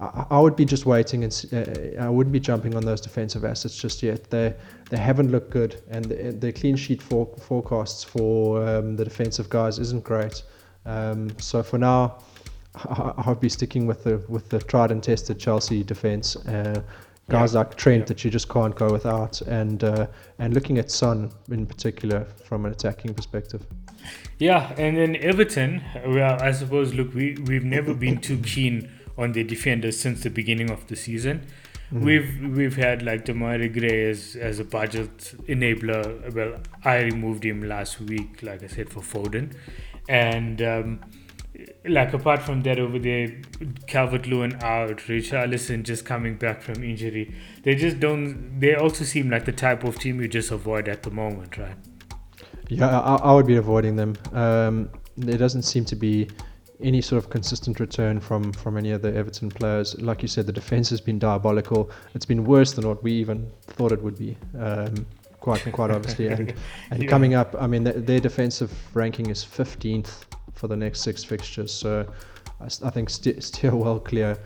[0.00, 3.44] I, I would be just waiting, and uh, I wouldn't be jumping on those defensive
[3.44, 4.54] assets just yet they
[4.90, 9.48] they haven't looked good and the, the clean sheet for, forecasts for um, the defensive
[9.50, 10.42] guys isn't great
[10.86, 12.18] um, so for now
[12.74, 16.36] I- I'll be sticking with the with the tried and tested Chelsea defense.
[16.36, 16.82] Uh,
[17.30, 18.06] guys like Trent yeah.
[18.06, 20.06] that you just can't go without, and uh,
[20.38, 23.66] and looking at Son in particular from an attacking perspective.
[24.38, 28.88] Yeah, and then Everton, well, I suppose, look, we, we've never been too keen
[29.18, 31.46] on the defenders since the beginning of the season.
[31.92, 32.04] Mm-hmm.
[32.04, 36.34] We've we've had like Demarai Gray as, as a budget enabler.
[36.34, 39.54] Well, I removed him last week, like I said, for Foden.
[40.08, 41.00] And um,
[41.86, 43.40] like apart from that over there,
[43.86, 47.34] Calvert Lewin out, Richarlison just coming back from injury.
[47.62, 51.02] They just don't they also seem like the type of team you just avoid at
[51.02, 51.76] the moment, right?
[52.68, 54.14] Yeah, I, I would be avoiding them.
[54.32, 56.28] Um, there doesn't seem to be
[56.82, 60.00] any sort of consistent return from from any of the Everton players.
[60.00, 61.90] Like you said, the defense has been diabolical.
[62.14, 64.36] It's been worse than what we even thought it would be.
[64.58, 65.06] Um,
[65.40, 66.54] quite quite obviously, and
[66.90, 67.08] and Yeah.
[67.08, 70.24] coming up, I mean, th- their defensive ranking is 15th
[70.54, 71.72] for the next six fixtures.
[71.72, 72.06] So
[72.60, 74.36] I think st- still well clear.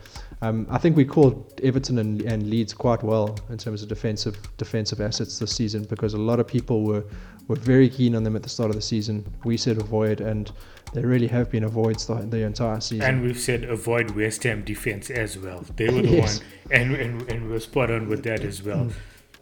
[0.41, 4.37] Um, I think we called Everton and, and Leeds quite well in terms of defensive
[4.57, 7.03] defensive assets this season because a lot of people were
[7.47, 9.25] were very keen on them at the start of the season.
[9.43, 10.51] We said avoid, and
[10.93, 13.01] they really have been avoids the, the entire season.
[13.07, 15.65] And we've said avoid West Ham defense as well.
[15.75, 16.39] They were the Yes.
[16.39, 18.89] one, and, and and we're spot on with that as well.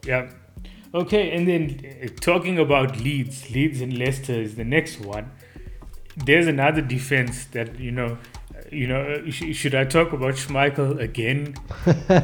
[0.04, 0.30] Yeah.
[0.94, 5.30] Okay, and then uh, talking about Leeds, Leeds and Leicester is the next one.
[6.26, 8.18] There's another defense that you know
[8.72, 11.54] you know, uh, sh- should I talk about Schmeichel again?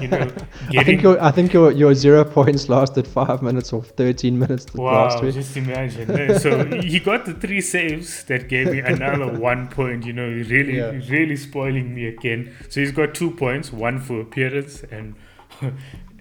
[0.01, 0.30] You know,
[0.78, 4.72] I think your I think your your zero points lasted five minutes or thirteen minutes
[4.74, 5.34] wow, last week.
[5.34, 6.38] Just imagine.
[6.38, 10.07] so he got the three saves that gave me another one point.
[10.07, 10.90] You know, really yeah.
[11.09, 12.55] really spoiling me again.
[12.68, 15.14] So he's got two points, one for appearance and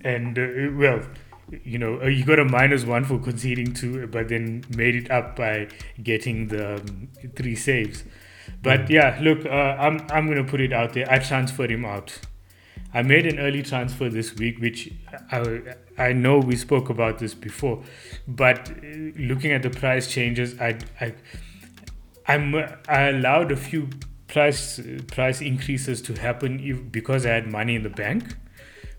[0.03, 1.01] and uh, well
[1.63, 5.35] you know, you got a minus one for conceding two, but then made it up
[5.37, 5.69] by
[6.03, 8.03] getting the um, three saves.
[8.61, 11.09] But yeah, look, uh, I'm I'm gonna put it out there.
[11.11, 12.19] I transferred him out.
[12.93, 14.91] I made an early transfer this week, which
[15.31, 15.61] I
[15.97, 17.83] I know we spoke about this before,
[18.27, 18.73] but uh,
[19.17, 21.13] looking at the price changes, I I
[22.27, 23.89] I'm I allowed a few
[24.27, 28.35] price price increases to happen if, because I had money in the bank,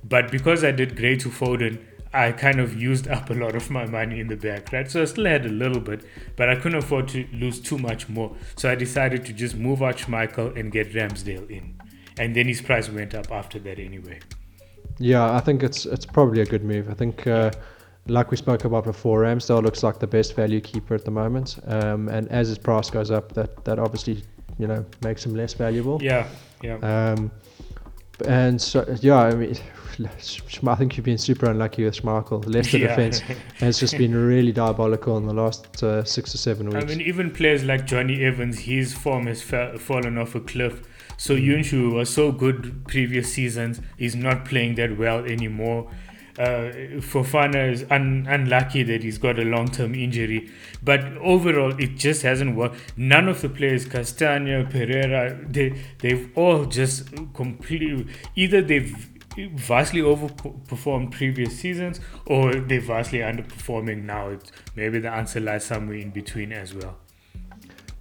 [0.04, 1.78] but because I did Gray to Foden,
[2.12, 4.90] I kind of used up a lot of my money in the bank, right?
[4.90, 6.04] So I still had a little bit,
[6.36, 8.34] but I couldn't afford to lose too much more.
[8.56, 11.78] So I decided to just move out Schmeichel and get Ramsdale in.
[12.18, 14.20] And then his price went up after that anyway.
[14.98, 16.90] Yeah, I think it's it's probably a good move.
[16.90, 17.50] I think, uh,
[18.06, 21.58] like we spoke about before, Ramsdale looks like the best value keeper at the moment.
[21.66, 24.24] Um, and as his price goes up, that, that obviously,
[24.58, 26.02] you know, makes him less valuable.
[26.02, 26.26] Yeah,
[26.62, 26.78] yeah.
[26.78, 27.30] Um,
[28.26, 29.56] and so, yeah, I mean,
[30.06, 32.42] I think you've been super unlucky with Schmeichel.
[32.42, 32.88] The Leicester yeah.
[32.88, 33.20] defense
[33.58, 36.84] has just been really diabolical in the last uh, six or seven weeks.
[36.84, 40.82] I mean, even players like Jonny Evans, his form has fa- fallen off a cliff.
[41.16, 41.46] So mm.
[41.46, 43.80] Yunshu was so good previous seasons.
[43.96, 45.90] He's not playing that well anymore.
[46.38, 46.70] Uh,
[47.00, 50.48] Fofana is un- unlucky that he's got a long-term injury,
[50.84, 52.76] but overall it just hasn't worked.
[52.96, 61.12] None of the players, Castagne, Pereira, they they've all just completely either they've vastly overperformed
[61.12, 64.28] previous seasons or they're vastly underperforming now.
[64.30, 66.98] It's, maybe the answer lies somewhere in between as well.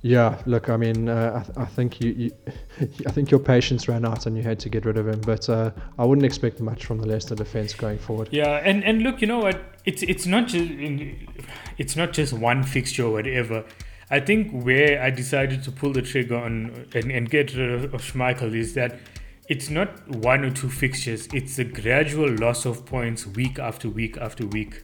[0.01, 2.31] Yeah, look, I mean, uh, I, th- I, think you, you,
[3.07, 5.19] I think your patience ran out and you had to get rid of him.
[5.21, 8.29] But uh, I wouldn't expect much from the Leicester defense going forward.
[8.31, 9.59] Yeah, and, and look, you know what?
[9.85, 10.71] It's it's not just
[11.77, 13.65] it's not just one fixture or whatever.
[14.09, 18.01] I think where I decided to pull the trigger on and, and get rid of
[18.01, 18.99] Schmeichel is that
[19.47, 24.17] it's not one or two fixtures, it's a gradual loss of points week after week
[24.17, 24.83] after week.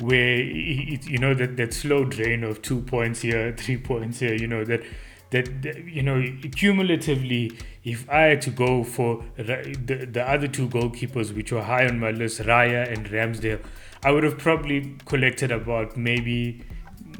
[0.00, 4.34] Where it, you know that, that slow drain of two points here, three points here,
[4.34, 4.84] you know that
[5.30, 6.24] that, that you know
[6.54, 11.86] cumulatively, if I had to go for the the other two goalkeepers which were high
[11.86, 13.60] on my list, Raya and Ramsdale,
[14.04, 16.64] I would have probably collected about maybe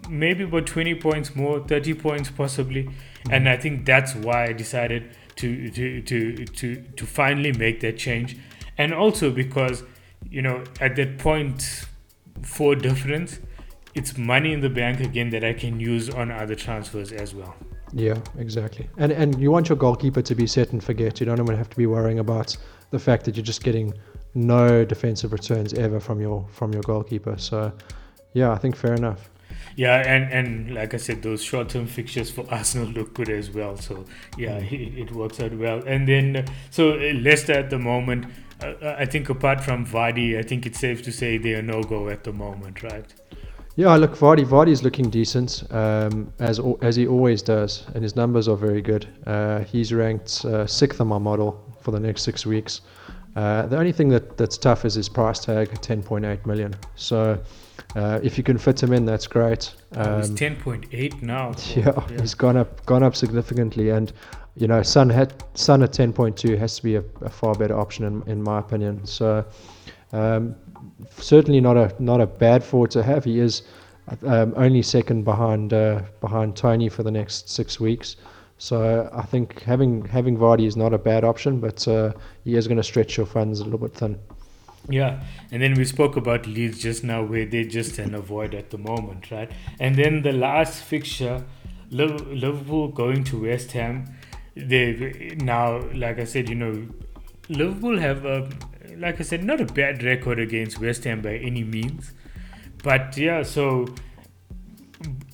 [0.09, 2.89] maybe about 20 points more 30 points possibly
[3.31, 7.97] and i think that's why i decided to to to to to finally make that
[7.97, 8.37] change,
[8.77, 9.83] and also because
[10.31, 11.87] you know at that point
[12.43, 13.39] for difference,
[13.95, 17.55] it's money in the bank again that I can use on other transfers as well.
[17.93, 18.89] Yeah, exactly.
[18.99, 21.21] And and you want your goalkeeper to be set and forget.
[21.21, 22.57] You don't want to have to be worrying about
[22.91, 23.95] the fact that you're just getting
[24.35, 27.37] no defensive returns ever from your from your goalkeeper.
[27.39, 27.73] So,
[28.35, 29.31] yeah, I think fair enough.
[29.79, 33.53] Yeah, and, and like I said, those short term fixtures for Arsenal look good as
[33.53, 33.77] well.
[33.77, 34.07] So
[34.37, 34.73] yeah, mm.
[34.73, 35.85] it, it works out well.
[35.87, 38.27] And then so uh, Leicester at the moment,
[38.61, 41.85] uh, I think apart from Vardy, I think it's safe to say they are no
[41.85, 43.15] go at the moment, right?
[43.77, 44.45] Yeah, look, Vardy.
[44.45, 48.83] Vardy is looking decent, um, as as he always does, and his numbers are very
[48.83, 49.07] good.
[49.29, 52.81] Uh, he's ranked uh, sixth on my model for the next six weeks.
[53.39, 56.75] Uh, the only thing that, that's tough is his price tag, 10.8 million.
[56.97, 57.41] So
[57.95, 59.73] uh, if you can fit him in, that's great.
[59.93, 61.55] Um, he's 10.8 now.
[61.77, 64.13] Yeah, yeah, he's gone up, gone up significantly, and
[64.57, 68.05] you know, Son had Son at 10.2 has to be a, a, far better option
[68.07, 69.07] in, in my opinion.
[69.07, 69.45] So
[70.13, 70.57] um,
[71.17, 73.23] certainly not a not a bad forward to have.
[73.23, 73.63] He is
[74.27, 78.17] um, only second behind uh, behind Toney for the next six weeks.
[78.59, 82.13] So I think having having Vardy is not a bad option, but uh,
[82.45, 84.19] he is going to stretch your funds a little bit thin.
[84.89, 88.71] Yeah, and then we spoke about Leeds just now, where they're just an avoid at
[88.71, 89.51] the moment, right?
[89.79, 91.45] And then the last fixture,
[91.91, 94.15] Liverpool going to West Ham.
[94.57, 96.89] They now, like I said, you know,
[97.49, 98.49] Liverpool have a,
[98.97, 102.13] like I said, not a bad record against West Ham by any means,
[102.83, 103.87] but yeah, so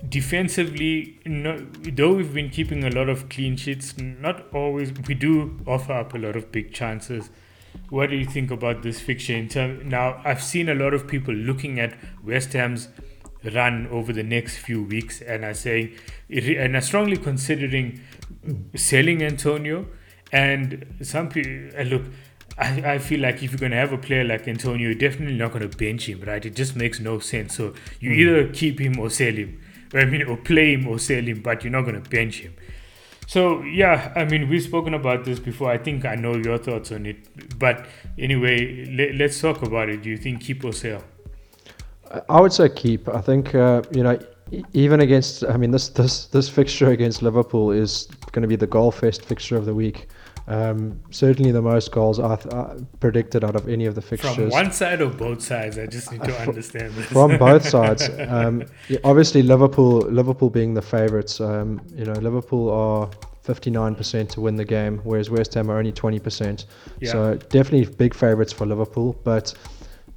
[0.09, 4.93] defensively, no, though we've been keeping a lot of clean sheets, not always.
[5.07, 7.31] We do offer up a lot of big chances
[7.91, 11.07] what do you think about this fixture in term now i've seen a lot of
[11.07, 11.95] people looking at
[12.25, 12.89] west ham's
[13.53, 15.93] run over the next few weeks and are saying
[16.31, 18.01] and are strongly considering
[18.75, 19.87] selling antonio
[20.33, 22.03] and some people look
[22.57, 25.35] I, I feel like if you're going to have a player like Antonio, you're definitely
[25.35, 26.45] not going to bench him, right?
[26.47, 27.57] It just makes no sense.
[27.57, 28.17] So you mm.
[28.17, 29.61] either keep him or sell him.
[29.95, 32.55] I mean, or play him or sell him, but you're not going to bench him.
[33.27, 35.71] So yeah, I mean, we've spoken about this before.
[35.71, 37.59] I think I know your thoughts on it.
[37.59, 37.87] But
[38.19, 40.03] anyway, let, us talk about it.
[40.03, 41.03] Do you think keep or sell?
[42.29, 43.09] I would say keep.
[43.09, 44.19] I think uh, you know
[44.73, 45.45] even against.
[45.45, 49.25] I mean, this this this fixture against Liverpool is going to be the goal fest
[49.25, 50.07] fixture of the week.
[50.47, 54.35] Um, certainly the most goals I th- predicted out of any of the fixtures.
[54.35, 55.79] From one side or both sides?
[55.79, 57.07] I just need to uh, understand this.
[57.07, 58.11] From both sides.
[58.29, 61.41] Um, yeah, obviously, Liverpool, Liverpool being the favourites.
[61.41, 63.09] Um, you know, Liverpool are
[63.47, 66.67] 59% to win the game, whereas West Ham are only 20%.
[67.01, 67.13] Yeah.
[67.13, 69.55] So definitely big favourites for Liverpool, but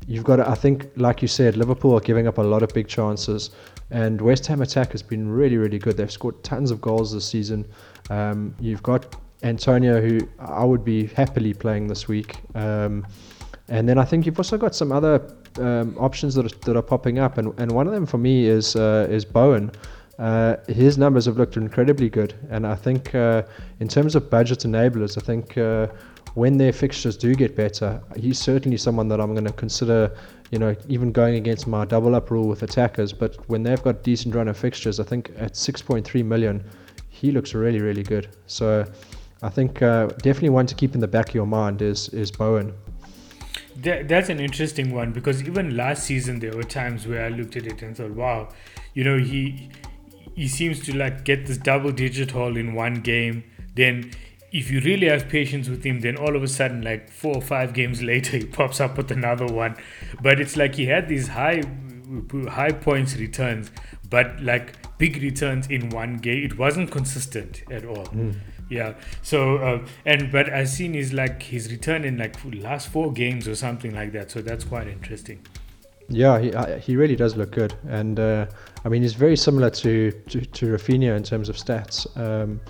[0.08, 2.74] you've got to, I think, like you said, Liverpool are giving up a lot of
[2.74, 3.52] big chances,
[3.92, 5.96] and West Ham attack has been really, really good.
[5.98, 7.66] They've scored tons of goals this season.
[8.10, 12.38] Um, you've got Antonio, who I would be happily playing this week.
[12.56, 13.06] Um,
[13.70, 16.82] and then I think you've also got some other um, options that are, that are
[16.82, 19.72] popping up, and, and one of them for me is uh, is Bowen.
[20.18, 23.44] Uh, his numbers have looked incredibly good, and I think uh,
[23.80, 25.88] in terms of budget enablers, I think uh,
[26.34, 30.12] when their fixtures do get better, he's certainly someone that I'm going to consider.
[30.50, 34.02] You know, even going against my double up rule with attackers, but when they've got
[34.02, 36.64] decent run of fixtures, I think at 6.3 million,
[37.10, 38.30] he looks really, really good.
[38.46, 38.86] So
[39.42, 42.32] I think uh, definitely one to keep in the back of your mind is is
[42.32, 42.74] Bowen.
[43.78, 47.56] That, that's an interesting one because even last season there were times where I looked
[47.56, 48.50] at it and thought, wow,
[48.96, 49.70] you know, he
[50.36, 53.44] he seems to like get this double digit haul in one game.
[53.76, 54.12] Then
[54.52, 57.42] if you really have patience with him, then all of a sudden, like four or
[57.42, 59.76] five games later, he pops up with another one.
[60.22, 61.62] But it's like he had these high
[62.50, 63.70] high points returns,
[64.10, 66.44] but like big returns in one game.
[66.44, 68.06] It wasn't consistent at all.
[68.08, 68.36] Mm.
[68.70, 68.94] Yeah.
[69.22, 73.48] So uh, and but I've seen is like he's return in like last four games
[73.48, 74.32] or something like that.
[74.32, 75.46] So that's quite interesting.
[76.10, 78.48] Yeah, he uh, he really does look good, and uh,
[78.86, 82.08] I mean he's very similar to to, to Raphinha in terms of stats.
[82.18, 82.62] Um,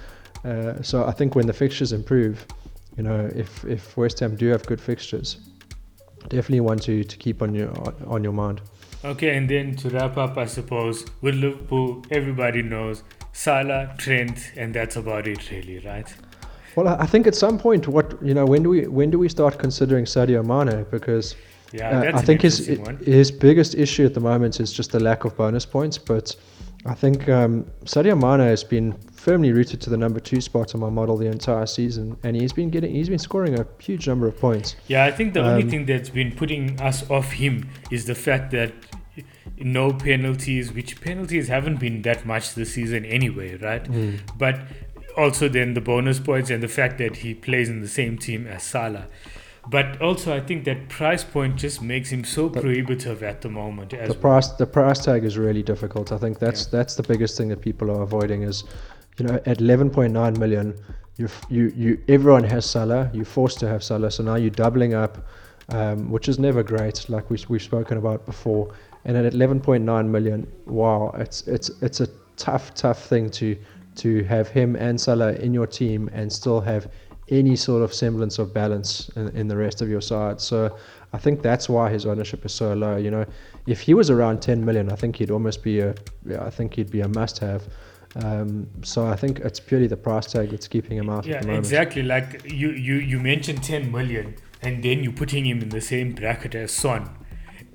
[0.43, 2.45] uh, so I think when the fixtures improve,
[2.95, 5.37] you know, if if West Ham do have good fixtures,
[6.29, 7.71] definitely one to to keep on your
[8.07, 8.61] on your mind.
[9.03, 14.73] Okay, and then to wrap up, I suppose with Liverpool, everybody knows Salah, Trent, and
[14.73, 16.11] that's about it, really, right?
[16.75, 19.29] Well, I think at some point, what you know, when do we when do we
[19.29, 20.85] start considering Sadio Mane?
[20.91, 21.35] Because
[21.73, 22.97] yeah, uh, I think his one.
[22.97, 25.97] his biggest issue at the moment is just the lack of bonus points.
[25.97, 26.35] But
[26.85, 30.81] I think um, Sadio Mane has been firmly rooted to the number two spot on
[30.81, 34.27] my model the entire season, and he's been getting he's been scoring a huge number
[34.27, 34.75] of points.
[34.87, 38.15] Yeah, I think the um, only thing that's been putting us off him is the
[38.15, 38.71] fact that
[39.57, 43.83] no penalties, which penalties haven't been that much this season anyway, right?
[43.83, 44.19] Mm.
[44.37, 44.59] But
[45.17, 48.47] also then the bonus points and the fact that he plays in the same team
[48.47, 49.07] as Salah.
[49.69, 53.89] But also, I think that price point just makes him so prohibitive at the moment.
[53.89, 56.13] the price, the price tag is really difficult.
[56.13, 56.79] I think that's yeah.
[56.79, 58.63] that's the biggest thing that people are avoiding is,
[59.17, 60.73] you know, at 11.9 million,
[61.17, 63.11] you you you everyone has Salah.
[63.13, 65.27] You're forced to have Salah, so now you're doubling up,
[65.69, 67.09] um, which is never great.
[67.09, 68.73] Like we we've spoken about before
[69.07, 73.57] and at 11.9 million, wow, it's it's it's a tough tough thing to
[73.95, 76.91] to have him and Salah in your team and still have
[77.29, 80.39] any sort of semblance of balance in, in, the rest of your side.
[80.39, 80.77] So
[81.13, 82.95] I think that's why his ownership is so low.
[82.95, 83.25] You know,
[83.65, 85.93] if he was around 10 million, I think he'd almost be a,
[86.25, 87.67] yeah, I think he'd be a must-have.
[88.15, 91.25] Um, so I think it's purely the price tag that's keeping him out.
[91.25, 92.01] Yeah, exactly.
[92.01, 96.13] Like you, you, you mentioned 10 million, and then you're putting him in the same
[96.13, 97.09] bracket as Son.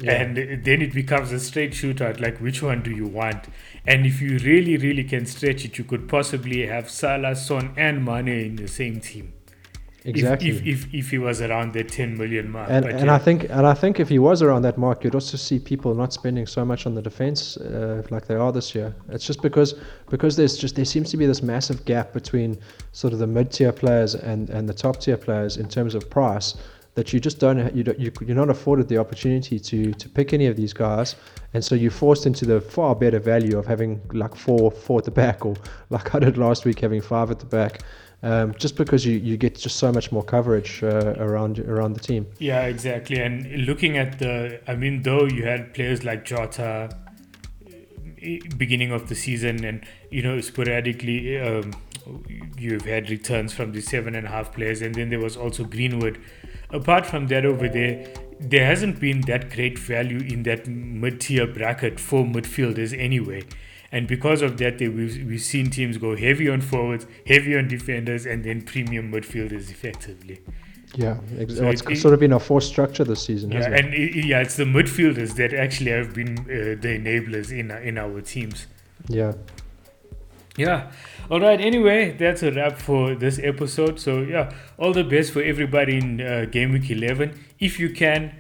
[0.03, 0.23] Yeah.
[0.23, 3.47] And then it becomes a straight shootout like, which one do you want?
[3.87, 8.05] And if you really, really can stretch it, you could possibly have Salah, Son, and
[8.05, 9.33] Mane in the same team.
[10.05, 10.51] Exactly.
[10.51, 12.69] If, if, if, if he was around the 10 million mark.
[12.69, 13.15] And, and yeah.
[13.15, 15.95] I think and I think if he was around that mark, you'd also see people
[15.95, 18.95] not spending so much on the defense uh, like they are this year.
[19.11, 19.75] It's just because
[20.11, 22.59] because there's just there seems to be this massive gap between
[22.91, 26.11] sort of the mid tier players and, and the top tier players in terms of
[26.11, 26.57] price
[26.95, 30.33] that you just don't you don't, you, you're not afforded the opportunity to to pick
[30.33, 31.17] any of these guys.
[31.55, 35.05] And so you're forced into the far better value of having like four four at
[35.05, 35.57] the back or
[35.91, 37.83] like I did last week having five at the back
[38.23, 42.01] um, just because you, you get just so much more coverage uh, around around the
[42.01, 42.27] team.
[42.39, 43.19] Yeah exactly.
[43.19, 46.95] And looking at the I mean though you had players like Jota
[48.21, 51.73] eh, beginning of the season and you know sporadically um,
[52.59, 54.83] you've had returns from the seven and a half players.
[54.83, 56.21] And then there was also Greenwood
[56.73, 58.07] apart from that over there,
[58.41, 63.43] there hasn't been that great value in that mid tier bracket for midfielders anyway.
[63.93, 67.69] And because of that, they, we've, we've seen teams go heavy on forwards, heavy on
[67.69, 70.41] defenders, and then premium midfielders effectively.
[70.97, 73.75] Yeah, ex- So it's it- sort of been a forced structure this season, Yeah, hasn't
[73.75, 73.85] it?
[73.85, 77.97] and i- yeah, it's the midfielders that actually have been uh, the enablers in in
[77.99, 78.67] our teams.
[79.09, 79.33] Yeah.
[80.57, 80.91] Yeah.
[81.31, 81.61] All right.
[81.61, 83.99] Anyway, that's a wrap for this episode.
[83.99, 87.39] So yeah, all the best for everybody in uh, game week eleven.
[87.59, 88.35] If you can,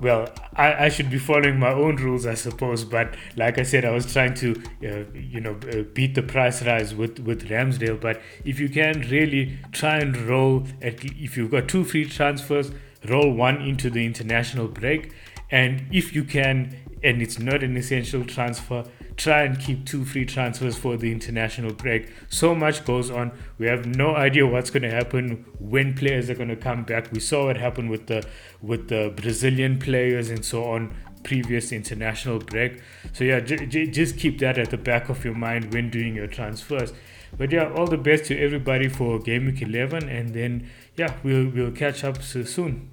[0.00, 2.84] well, I, I should be following my own rules, I suppose.
[2.84, 6.62] But like I said, I was trying to, uh, you know, uh, beat the price
[6.64, 8.00] rise with with Ramsdale.
[8.00, 12.70] But if you can really try and roll, at if you've got two free transfers,
[13.08, 15.12] roll one into the international break,
[15.50, 18.84] and if you can, and it's not an essential transfer
[19.16, 22.12] try and keep two free transfers for the international break.
[22.28, 23.32] So much goes on.
[23.58, 27.10] We have no idea what's going to happen when players are going to come back.
[27.12, 28.26] We saw what happened with the
[28.60, 30.94] with the Brazilian players and so on
[31.24, 32.80] previous international break.
[33.12, 36.14] So yeah, j- j- just keep that at the back of your mind when doing
[36.14, 36.92] your transfers.
[37.36, 41.48] But yeah, all the best to everybody for game week 11 and then yeah, we'll
[41.48, 42.90] we'll catch up so soon.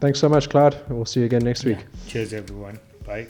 [0.00, 0.76] Thanks so much, Clyde.
[0.88, 1.78] We'll see you again next week.
[2.06, 2.78] Cheers everyone.
[3.04, 3.28] Bye.